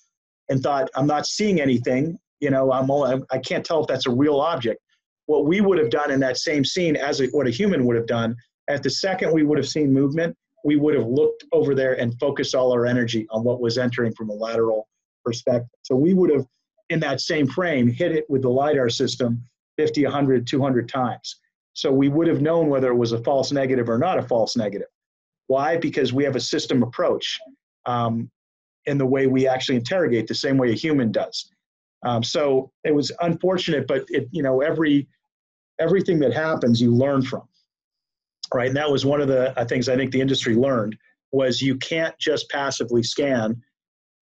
and 0.49 0.63
thought, 0.63 0.91
I'm 0.95 1.07
not 1.07 1.27
seeing 1.27 1.61
anything. 1.61 2.19
You 2.41 2.51
know, 2.51 2.73
I'm 2.73 2.91
only, 2.91 3.23
I 3.31 3.39
can't 3.39 3.65
tell 3.65 3.81
if 3.83 3.87
that's 3.87 4.07
a 4.07 4.11
real 4.11 4.41
object. 4.41 4.81
What 5.27 5.47
we 5.47 5.61
would 5.61 5.79
have 5.79 5.91
done 5.91 6.11
in 6.11 6.21
that 6.21 6.39
same 6.39 6.65
scene 6.65 6.97
as 6.97 7.21
a, 7.21 7.27
what 7.29 7.47
a 7.47 7.51
human 7.51 7.87
would 7.87 7.97
have 7.97 8.07
done, 8.07 8.35
at 8.69 8.83
the 8.83 8.91
second 8.91 9.33
we 9.33 9.43
would 9.43 9.59
have 9.59 9.69
seen 9.69 9.93
movement, 9.93 10.37
we 10.65 10.77
would 10.77 10.95
have 10.95 11.07
looked 11.07 11.45
over 11.53 11.75
there 11.75 11.95
and 12.01 12.19
focused 12.19 12.55
all 12.55 12.73
our 12.73 12.87
energy 12.87 13.27
on 13.31 13.45
what 13.45 13.61
was 13.61 13.79
entering 13.79 14.13
from 14.15 14.31
a 14.31 14.35
lateral 14.35 14.89
perspective. 15.25 15.69
So 15.83 15.97
we 15.97 16.15
would 16.15 16.31
have, 16.31 16.47
in 16.89 17.01
that 17.01 17.21
same 17.21 17.47
frame, 17.47 17.89
hit 17.89 18.13
it 18.13 18.25
with 18.29 18.43
the 18.43 18.51
LiDAR 18.51 18.89
system 18.89 19.43
50, 19.79 20.05
100, 20.05 20.47
200 20.47 20.89
times. 20.89 21.41
So 21.75 21.93
we 21.93 22.09
would 22.09 22.27
have 22.27 22.43
known 22.43 22.69
whether 22.69 22.91
it 22.91 22.97
was 22.97 23.13
a 23.13 23.23
false 23.23 23.53
negative 23.53 23.89
or 23.89 23.99
not 23.99 24.19
a 24.19 24.23
false 24.23 24.57
negative. 24.57 24.89
Why? 25.47 25.77
Because 25.77 26.13
we 26.13 26.25
have 26.25 26.37
a 26.37 26.41
system 26.41 26.83
approach 26.83 27.39
um, 27.87 28.31
in 28.87 28.99
the 28.99 29.07
way 29.07 29.27
we 29.27 29.49
actually 29.49 29.77
interrogate, 29.77 30.27
the 30.27 30.35
same 30.35 30.59
way 30.59 30.71
a 30.71 30.75
human 30.75 31.13
does. 31.13 31.51
Um, 32.03 32.23
so 32.23 32.71
it 32.85 32.95
was 32.95 33.13
unfortunate, 33.21 33.87
but 33.87 34.05
it, 34.09 34.29
you 34.31 34.43
know, 34.43 34.61
every 34.61 35.09
everything 35.79 36.19
that 36.21 36.33
happens, 36.33 36.81
you 36.81 36.95
learn 36.95 37.23
from, 37.23 37.43
right? 38.53 38.69
And 38.69 38.77
that 38.77 38.91
was 38.91 39.07
one 39.07 39.21
of 39.21 39.29
the 39.29 39.59
uh, 39.59 39.65
things 39.65 39.89
I 39.89 39.97
think 39.97 40.13
the 40.13 40.21
industry 40.21 40.55
learned 40.55 40.97
was 41.33 41.63
you 41.63 41.77
can't 41.77 42.17
just 42.19 42.51
passively 42.51 43.03
scan 43.03 43.63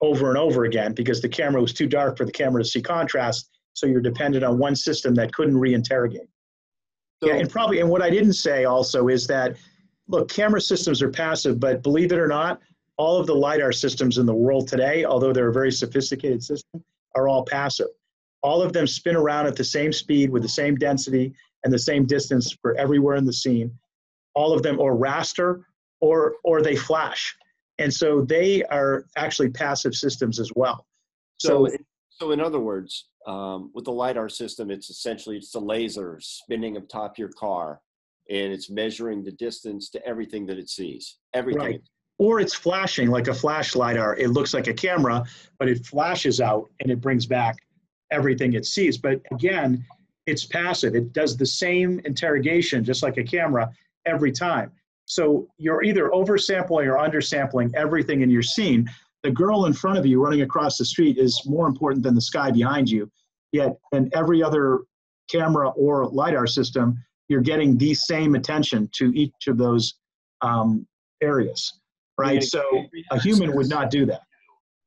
over 0.00 0.28
and 0.28 0.38
over 0.38 0.64
again 0.64 0.92
because 0.92 1.20
the 1.20 1.28
camera 1.28 1.60
was 1.60 1.72
too 1.72 1.88
dark 1.88 2.16
for 2.16 2.24
the 2.24 2.32
camera 2.32 2.62
to 2.62 2.68
see 2.68 2.80
contrast. 2.80 3.50
So 3.74 3.86
you're 3.86 4.00
dependent 4.00 4.44
on 4.44 4.58
one 4.58 4.76
system 4.76 5.14
that 5.16 5.32
couldn't 5.32 5.54
reinterrogate. 5.54 6.28
So, 7.22 7.28
yeah, 7.28 7.36
and 7.36 7.50
probably, 7.50 7.80
and 7.80 7.88
what 7.88 8.02
I 8.02 8.10
didn't 8.10 8.34
say 8.34 8.64
also 8.64 9.08
is 9.08 9.26
that, 9.26 9.56
look, 10.06 10.28
camera 10.28 10.60
systems 10.60 11.02
are 11.02 11.10
passive, 11.10 11.58
but 11.58 11.82
believe 11.82 12.12
it 12.12 12.18
or 12.18 12.28
not, 12.28 12.60
all 12.96 13.18
of 13.18 13.26
the 13.26 13.34
LiDAR 13.34 13.72
systems 13.72 14.18
in 14.18 14.26
the 14.26 14.34
world 14.34 14.68
today, 14.68 15.04
although 15.04 15.32
they're 15.32 15.48
a 15.48 15.52
very 15.52 15.72
sophisticated 15.72 16.42
system, 16.42 16.82
are 17.14 17.28
all 17.28 17.44
passive. 17.44 17.88
All 18.42 18.62
of 18.62 18.72
them 18.72 18.86
spin 18.86 19.16
around 19.16 19.46
at 19.46 19.56
the 19.56 19.64
same 19.64 19.92
speed 19.92 20.30
with 20.30 20.42
the 20.42 20.48
same 20.48 20.76
density 20.76 21.34
and 21.64 21.72
the 21.72 21.78
same 21.78 22.06
distance 22.06 22.56
for 22.62 22.76
everywhere 22.76 23.16
in 23.16 23.24
the 23.24 23.32
scene. 23.32 23.72
All 24.34 24.52
of 24.52 24.62
them 24.62 24.78
or 24.78 24.96
raster 24.96 25.62
or 26.00 26.34
or 26.44 26.62
they 26.62 26.76
flash. 26.76 27.34
And 27.78 27.92
so 27.92 28.22
they 28.22 28.62
are 28.64 29.06
actually 29.16 29.50
passive 29.50 29.94
systems 29.94 30.38
as 30.38 30.52
well. 30.54 30.86
So, 31.38 31.66
so, 31.66 31.76
so 32.08 32.30
in 32.32 32.40
other 32.40 32.60
words, 32.60 33.06
um, 33.28 33.70
with 33.74 33.84
the 33.84 33.92
lidar 33.92 34.28
system, 34.28 34.70
it's 34.70 34.90
essentially 34.90 35.36
it's 35.36 35.52
the 35.52 35.60
laser 35.60 36.18
spinning 36.20 36.76
atop 36.76 37.18
your 37.18 37.28
car, 37.28 37.80
and 38.28 38.52
it's 38.52 38.70
measuring 38.70 39.22
the 39.22 39.32
distance 39.32 39.90
to 39.90 40.04
everything 40.06 40.46
that 40.46 40.58
it 40.58 40.68
sees. 40.68 41.18
Everything. 41.34 41.62
Right 41.62 41.80
or 42.18 42.40
it's 42.40 42.54
flashing 42.54 43.10
like 43.10 43.28
a 43.28 43.34
flash 43.34 43.76
lidar. 43.76 44.16
It 44.16 44.30
looks 44.30 44.52
like 44.52 44.66
a 44.66 44.74
camera, 44.74 45.24
but 45.58 45.68
it 45.68 45.86
flashes 45.86 46.40
out 46.40 46.68
and 46.80 46.90
it 46.90 47.00
brings 47.00 47.26
back 47.26 47.56
everything 48.10 48.54
it 48.54 48.66
sees. 48.66 48.98
But 48.98 49.20
again, 49.32 49.84
it's 50.26 50.44
passive. 50.44 50.94
It 50.94 51.12
does 51.12 51.36
the 51.36 51.46
same 51.46 52.00
interrogation, 52.04 52.84
just 52.84 53.02
like 53.02 53.16
a 53.16 53.24
camera, 53.24 53.72
every 54.04 54.32
time. 54.32 54.72
So 55.06 55.48
you're 55.56 55.82
either 55.82 56.10
oversampling 56.10 56.86
or 56.86 56.98
undersampling 56.98 57.74
everything 57.74 58.20
in 58.20 58.30
your 58.30 58.42
scene. 58.42 58.90
The 59.22 59.30
girl 59.30 59.66
in 59.66 59.72
front 59.72 59.98
of 59.98 60.06
you 60.06 60.22
running 60.22 60.42
across 60.42 60.78
the 60.78 60.84
street 60.84 61.18
is 61.18 61.42
more 61.44 61.66
important 61.66 62.02
than 62.02 62.14
the 62.14 62.20
sky 62.20 62.50
behind 62.50 62.88
you. 62.88 63.10
Yet, 63.52 63.76
in 63.92 64.10
every 64.14 64.42
other 64.42 64.80
camera 65.30 65.70
or 65.70 66.06
LiDAR 66.06 66.46
system, 66.46 67.02
you're 67.28 67.40
getting 67.40 67.76
the 67.76 67.94
same 67.94 68.34
attention 68.34 68.88
to 68.94 69.12
each 69.14 69.48
of 69.48 69.58
those 69.58 69.94
um, 70.40 70.86
areas 71.22 71.72
right? 72.18 72.42
So 72.42 72.62
a 73.10 73.20
human 73.20 73.54
would 73.54 73.68
not 73.68 73.90
do 73.90 74.04
that. 74.06 74.22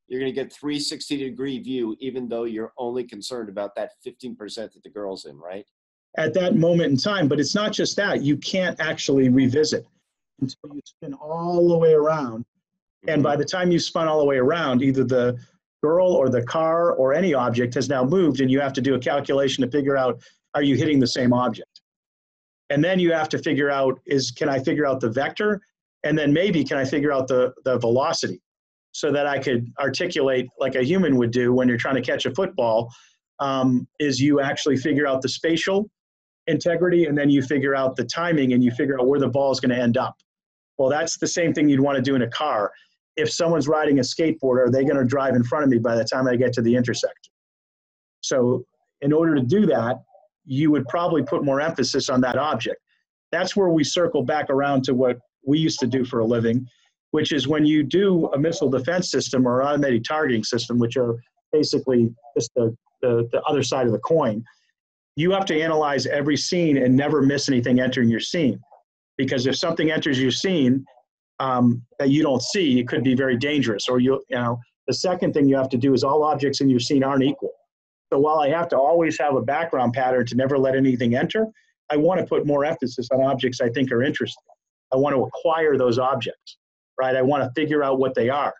You're 0.07 0.19
going 0.19 0.31
to 0.31 0.35
get 0.35 0.51
360 0.51 1.17
degree 1.17 1.59
view, 1.59 1.95
even 1.99 2.27
though 2.27 2.43
you're 2.43 2.73
only 2.77 3.05
concerned 3.05 3.47
about 3.47 3.73
that 3.75 3.91
15% 4.05 4.37
that 4.55 4.83
the 4.83 4.89
girl's 4.89 5.25
in, 5.25 5.37
right? 5.37 5.65
At 6.17 6.33
that 6.33 6.57
moment 6.57 6.91
in 6.91 6.97
time. 6.97 7.29
But 7.29 7.39
it's 7.39 7.55
not 7.55 7.71
just 7.71 7.95
that. 7.95 8.21
You 8.21 8.35
can't 8.37 8.77
actually 8.81 9.29
revisit 9.29 9.87
until 10.41 10.75
you 10.75 10.81
spin 10.83 11.13
all 11.13 11.69
the 11.69 11.77
way 11.77 11.93
around. 11.93 12.43
And 13.07 13.17
mm-hmm. 13.17 13.23
by 13.23 13.35
the 13.35 13.45
time 13.45 13.71
you 13.71 13.79
spun 13.79 14.07
all 14.07 14.19
the 14.19 14.25
way 14.25 14.37
around, 14.37 14.81
either 14.81 15.03
the 15.03 15.37
girl 15.81 16.13
or 16.13 16.29
the 16.29 16.43
car 16.43 16.93
or 16.93 17.13
any 17.13 17.33
object 17.33 17.73
has 17.73 17.89
now 17.89 18.03
moved, 18.03 18.41
and 18.41 18.51
you 18.51 18.59
have 18.59 18.73
to 18.73 18.81
do 18.81 18.95
a 18.95 18.99
calculation 18.99 19.63
to 19.63 19.71
figure 19.71 19.97
out 19.97 20.21
are 20.53 20.63
you 20.63 20.75
hitting 20.75 20.99
the 20.99 21.07
same 21.07 21.33
object? 21.33 21.81
And 22.69 22.83
then 22.83 22.99
you 22.99 23.11
have 23.13 23.29
to 23.29 23.37
figure 23.37 23.69
out 23.69 23.99
is 24.05 24.31
can 24.31 24.49
I 24.49 24.59
figure 24.59 24.85
out 24.85 24.99
the 24.99 25.09
vector 25.09 25.61
and 26.03 26.17
then 26.17 26.33
maybe 26.33 26.63
can 26.63 26.77
I 26.77 26.85
figure 26.85 27.11
out 27.11 27.27
the, 27.27 27.53
the 27.63 27.77
velocity 27.77 28.41
so 28.91 29.11
that 29.11 29.25
I 29.25 29.39
could 29.39 29.71
articulate 29.79 30.47
like 30.59 30.75
a 30.75 30.83
human 30.83 31.15
would 31.17 31.31
do 31.31 31.53
when 31.53 31.67
you're 31.67 31.77
trying 31.77 31.95
to 31.95 32.01
catch 32.01 32.25
a 32.25 32.31
football 32.31 32.93
um, 33.39 33.87
is 33.99 34.19
you 34.19 34.41
actually 34.41 34.77
figure 34.77 35.07
out 35.07 35.21
the 35.21 35.29
spatial 35.29 35.89
integrity 36.47 37.05
and 37.05 37.17
then 37.17 37.29
you 37.29 37.41
figure 37.41 37.75
out 37.75 37.95
the 37.95 38.03
timing 38.03 38.53
and 38.53 38.63
you 38.63 38.71
figure 38.71 38.99
out 38.99 39.07
where 39.07 39.19
the 39.19 39.27
ball 39.27 39.51
is 39.51 39.59
going 39.59 39.69
to 39.69 39.81
end 39.81 39.97
up. 39.97 40.15
Well, 40.77 40.89
that's 40.89 41.17
the 41.17 41.27
same 41.27 41.53
thing 41.53 41.69
you'd 41.69 41.79
want 41.79 41.97
to 41.97 42.01
do 42.01 42.15
in 42.15 42.23
a 42.23 42.29
car. 42.29 42.71
If 43.17 43.29
someone's 43.31 43.67
riding 43.67 43.99
a 43.99 44.01
skateboard, 44.01 44.59
are 44.59 44.71
they 44.71 44.83
going 44.83 44.97
to 44.97 45.05
drive 45.05 45.35
in 45.35 45.43
front 45.43 45.63
of 45.63 45.69
me 45.69 45.77
by 45.77 45.95
the 45.95 46.05
time 46.05 46.27
I 46.27 46.35
get 46.35 46.53
to 46.53 46.61
the 46.61 46.75
intersection? 46.75 47.33
So, 48.21 48.63
in 49.01 49.11
order 49.11 49.35
to 49.35 49.41
do 49.41 49.65
that, 49.65 49.97
you 50.45 50.71
would 50.71 50.87
probably 50.87 51.23
put 51.23 51.43
more 51.43 51.59
emphasis 51.59 52.09
on 52.09 52.21
that 52.21 52.37
object. 52.37 52.77
That's 53.31 53.55
where 53.55 53.69
we 53.69 53.83
circle 53.83 54.23
back 54.23 54.49
around 54.49 54.83
to 54.85 54.93
what 54.93 55.17
we 55.45 55.59
used 55.59 55.79
to 55.79 55.87
do 55.87 56.05
for 56.05 56.19
a 56.19 56.25
living, 56.25 56.67
which 57.11 57.31
is 57.31 57.47
when 57.47 57.65
you 57.65 57.83
do 57.83 58.27
a 58.33 58.37
missile 58.37 58.69
defense 58.69 59.09
system 59.09 59.47
or 59.47 59.63
automated 59.63 60.05
targeting 60.05 60.43
system, 60.43 60.77
which 60.77 60.97
are 60.97 61.15
basically 61.51 62.13
just 62.37 62.51
the, 62.55 62.75
the, 63.01 63.27
the 63.31 63.41
other 63.43 63.63
side 63.63 63.85
of 63.85 63.91
the 63.91 63.99
coin, 63.99 64.43
you 65.15 65.31
have 65.31 65.45
to 65.45 65.59
analyze 65.59 66.05
every 66.05 66.37
scene 66.37 66.77
and 66.77 66.95
never 66.95 67.21
miss 67.21 67.49
anything 67.49 67.79
entering 67.79 68.09
your 68.09 68.19
scene. 68.19 68.59
Because 69.17 69.45
if 69.45 69.55
something 69.55 69.91
enters 69.91 70.19
your 70.19 70.31
scene 70.31 70.85
um, 71.41 71.81
that 71.97 72.09
you 72.09 72.21
don't 72.21 72.41
see, 72.41 72.79
it 72.79 72.87
could 72.87 73.03
be 73.03 73.15
very 73.15 73.35
dangerous. 73.35 73.89
Or 73.89 73.99
you, 73.99 74.21
you 74.29 74.37
know, 74.37 74.59
the 74.87 74.93
second 74.93 75.33
thing 75.33 75.49
you 75.49 75.55
have 75.55 75.69
to 75.69 75.77
do 75.77 75.93
is 75.93 76.03
all 76.03 76.23
objects 76.23 76.61
in 76.61 76.69
your 76.69 76.79
scene 76.79 77.03
aren't 77.03 77.23
equal. 77.23 77.51
So 78.13 78.19
while 78.19 78.39
I 78.39 78.49
have 78.49 78.67
to 78.69 78.77
always 78.77 79.17
have 79.19 79.35
a 79.35 79.41
background 79.41 79.93
pattern 79.93 80.25
to 80.27 80.35
never 80.35 80.57
let 80.59 80.75
anything 80.75 81.15
enter, 81.15 81.47
I 81.89 81.97
want 81.97 82.19
to 82.19 82.25
put 82.27 82.45
more 82.45 82.63
emphasis 82.63 83.07
on 83.11 83.23
objects 83.23 83.59
I 83.59 83.69
think 83.69 83.91
are 83.91 84.03
interesting. 84.03 84.43
I 84.93 84.97
want 84.97 85.15
to 85.15 85.23
acquire 85.23 85.77
those 85.77 85.97
objects, 85.97 86.57
right? 86.99 87.15
I 87.15 87.21
want 87.23 87.43
to 87.43 87.49
figure 87.59 87.83
out 87.83 87.97
what 87.97 88.13
they 88.13 88.29
are. 88.29 88.53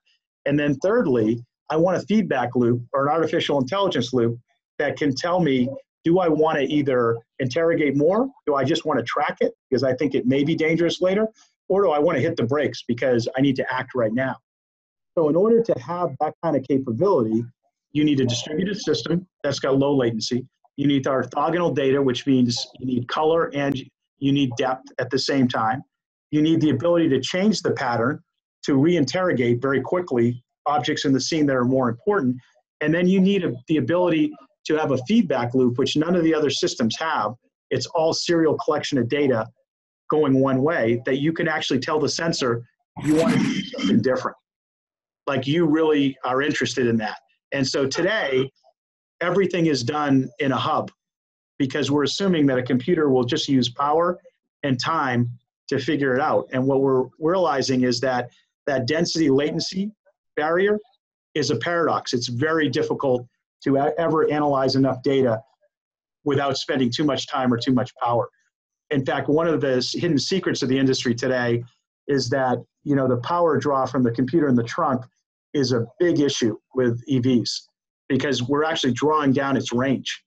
And 0.45 0.57
then 0.57 0.75
thirdly, 0.81 1.39
I 1.69 1.75
want 1.75 1.97
a 1.97 2.01
feedback 2.07 2.55
loop 2.55 2.81
or 2.93 3.07
an 3.07 3.13
artificial 3.13 3.59
intelligence 3.59 4.11
loop 4.11 4.39
that 4.79 4.97
can 4.97 5.13
tell 5.13 5.39
me 5.39 5.69
do 6.03 6.17
I 6.17 6.29
want 6.29 6.57
to 6.57 6.63
either 6.63 7.15
interrogate 7.37 7.95
more? 7.95 8.27
Do 8.47 8.55
I 8.55 8.63
just 8.63 8.85
want 8.85 8.97
to 8.97 9.05
track 9.05 9.37
it 9.41 9.53
because 9.69 9.83
I 9.83 9.93
think 9.93 10.15
it 10.15 10.25
may 10.25 10.43
be 10.43 10.55
dangerous 10.55 10.99
later? 10.99 11.27
Or 11.71 11.84
do 11.84 11.91
I 11.91 11.99
want 11.99 12.17
to 12.17 12.21
hit 12.21 12.36
the 12.36 12.43
brakes 12.43 12.84
because 12.86 13.29
I 13.38 13.39
need 13.39 13.55
to 13.55 13.73
act 13.73 13.95
right 13.95 14.12
now? 14.12 14.36
So, 15.17 15.29
in 15.29 15.38
order 15.38 15.63
to 15.63 15.73
have 15.79 16.10
that 16.19 16.34
kind 16.43 16.57
of 16.57 16.67
capability, 16.67 17.45
you 17.93 18.03
need 18.03 18.19
a 18.19 18.25
distributed 18.25 18.77
system 18.77 19.25
that's 19.41 19.60
got 19.60 19.79
low 19.79 19.95
latency. 19.95 20.45
You 20.75 20.88
need 20.88 21.05
orthogonal 21.05 21.73
data, 21.73 22.01
which 22.01 22.27
means 22.27 22.67
you 22.81 22.86
need 22.86 23.07
color 23.07 23.49
and 23.55 23.81
you 24.19 24.34
need 24.34 24.49
depth 24.57 24.84
at 24.99 25.10
the 25.10 25.17
same 25.17 25.47
time. 25.47 25.81
You 26.31 26.41
need 26.41 26.60
the 26.60 26.71
ability 26.71 27.07
to 27.07 27.21
change 27.21 27.62
the 27.62 27.71
pattern 27.71 28.19
to 28.65 28.73
reinterrogate 28.73 29.62
very 29.62 29.79
quickly 29.79 30.43
objects 30.65 31.05
in 31.05 31.13
the 31.13 31.21
scene 31.21 31.45
that 31.45 31.55
are 31.55 31.63
more 31.63 31.88
important. 31.88 32.36
And 32.81 32.93
then 32.93 33.07
you 33.07 33.21
need 33.21 33.45
a, 33.45 33.53
the 33.69 33.77
ability 33.77 34.34
to 34.65 34.75
have 34.75 34.91
a 34.91 34.97
feedback 35.07 35.53
loop, 35.53 35.77
which 35.77 35.95
none 35.95 36.17
of 36.17 36.25
the 36.25 36.36
other 36.36 36.49
systems 36.49 36.97
have. 36.99 37.31
It's 37.69 37.86
all 37.88 38.12
serial 38.12 38.57
collection 38.57 38.97
of 38.97 39.07
data 39.07 39.47
going 40.12 40.39
one 40.39 40.62
way 40.62 41.02
that 41.06 41.19
you 41.19 41.34
can 41.34 41.47
actually 41.47 41.80
tell 41.80 42.00
the 42.00 42.10
sensor 42.10 42.63
you 43.04 43.15
want 43.15 43.34
to 43.34 43.39
do 43.39 43.62
something 43.62 44.02
different. 44.02 44.38
Like 45.26 45.47
you 45.47 45.65
really 45.65 46.17
are 46.26 46.41
interested 46.41 46.86
in 46.86 46.97
that. 46.97 47.17
And 47.54 47.65
so 47.65 47.88
today, 47.88 48.52
everything 49.21 49.67
is 49.67 49.84
done 49.84 50.30
in 50.39 50.52
a 50.52 50.58
hub 50.58 50.91
because 51.58 51.89
we're 51.89 52.04
assuming 52.04 52.45
that 52.47 52.58
a 52.58 52.63
computer 52.63 53.10
will 53.10 53.24
just 53.24 53.47
use 53.47 53.69
power 53.69 54.19
and 54.63 54.80
time 54.80 55.30
to 55.69 55.80
figure 55.80 56.13
it 56.13 56.21
out. 56.21 56.50
And 56.52 56.67
what 56.67 56.82
we're 56.82 57.06
realizing 57.19 57.84
is 57.84 58.02
that 58.02 58.30
that 58.67 58.88
density 58.88 59.30
latency 59.30 59.91
barrier 60.36 60.78
is 61.34 61.50
a 61.52 61.56
paradox. 61.56 62.13
It's 62.13 62.28
very 62.28 62.67
difficult 62.67 63.26
to 63.63 63.78
ever 63.78 64.30
analyze 64.30 64.76
enough 64.76 65.02
data 65.04 65.41
without 66.26 66.58
spending 66.58 66.91
too 66.91 67.06
much 67.06 67.28
time 67.28 67.54
or 67.54 67.58
too 67.58 67.74
much 67.74 67.91
power. 67.95 68.28
In 68.91 69.06
fact, 69.06 69.30
one 69.30 69.47
of 69.47 69.62
the 69.62 69.86
hidden 69.93 70.19
secrets 70.19 70.62
of 70.62 70.69
the 70.69 70.77
industry 70.77 71.15
today 71.15 71.63
is 72.08 72.30
that 72.30 72.58
you 72.84 72.95
know 72.95 73.08
the 73.08 73.17
power 73.17 73.58
draw 73.58 73.86
from 73.86 74.04
the 74.04 74.12
computer 74.12 74.47
in 74.47 74.56
the 74.56 74.63
trunk 74.63 75.04
is 75.54 75.71
a 75.71 75.86
big 75.99 76.19
issue 76.19 76.58
with 76.75 77.01
EVs 77.10 77.49
because 78.10 78.43
we're 78.43 78.63
actually 78.63 78.93
drawing 78.93 79.32
down 79.32 79.56
its 79.56 79.71
range 79.71 80.23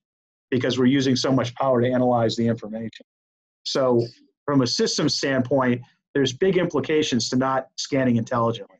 because 0.49 0.79
we're 0.79 0.85
using 0.85 1.15
so 1.15 1.31
much 1.31 1.53
power 1.55 1.81
to 1.81 1.87
analyze 1.87 2.35
the 2.35 2.47
information. 2.47 3.05
So, 3.65 4.03
from 4.45 4.61
a 4.61 4.67
system 4.67 5.09
standpoint, 5.09 5.81
there's 6.13 6.33
big 6.33 6.57
implications 6.57 7.29
to 7.29 7.35
not 7.35 7.67
scanning 7.77 8.15
intelligently. 8.15 8.77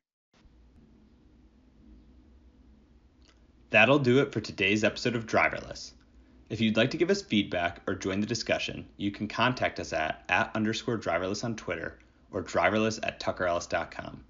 That'll 3.71 3.99
do 3.99 4.19
it 4.19 4.31
for 4.31 4.39
today's 4.39 4.83
episode 4.83 5.15
of 5.15 5.25
Driverless. 5.25 5.94
If 6.55 6.61
you'd 6.61 6.77
like 6.77 6.91
to 6.91 6.97
give 6.97 7.09
us 7.09 7.21
feedback 7.21 7.81
or 7.85 7.95
join 7.95 8.21
the 8.21 8.25
discussion, 8.25 8.85
you 8.95 9.11
can 9.11 9.27
contact 9.27 9.77
us 9.77 9.91
at 9.91 10.23
at 10.29 10.55
underscore 10.55 10.97
driverless 10.97 11.43
on 11.43 11.57
Twitter 11.57 11.99
or 12.31 12.41
driverless 12.41 12.97
at 13.03 13.19
tuckerellis.com. 13.19 14.23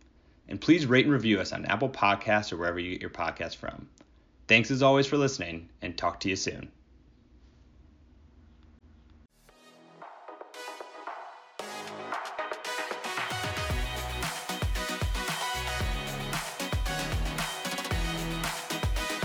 And 0.48 0.60
please 0.60 0.88
rate 0.88 1.06
and 1.06 1.14
review 1.14 1.40
us 1.40 1.54
on 1.54 1.66
Apple 1.66 1.88
Podcasts 1.88 2.52
or 2.52 2.58
wherever 2.58 2.80
you 2.80 2.94
get 2.94 3.02
your 3.02 3.12
podcasts 3.12 3.56
from. 3.56 3.88
Thanks 4.48 4.72
as 4.72 4.82
always 4.82 5.06
for 5.06 5.18
listening, 5.18 5.70
and 5.84 5.96
talk 5.96 6.20
to 6.22 6.30
you 6.30 6.36
soon. 6.36 6.72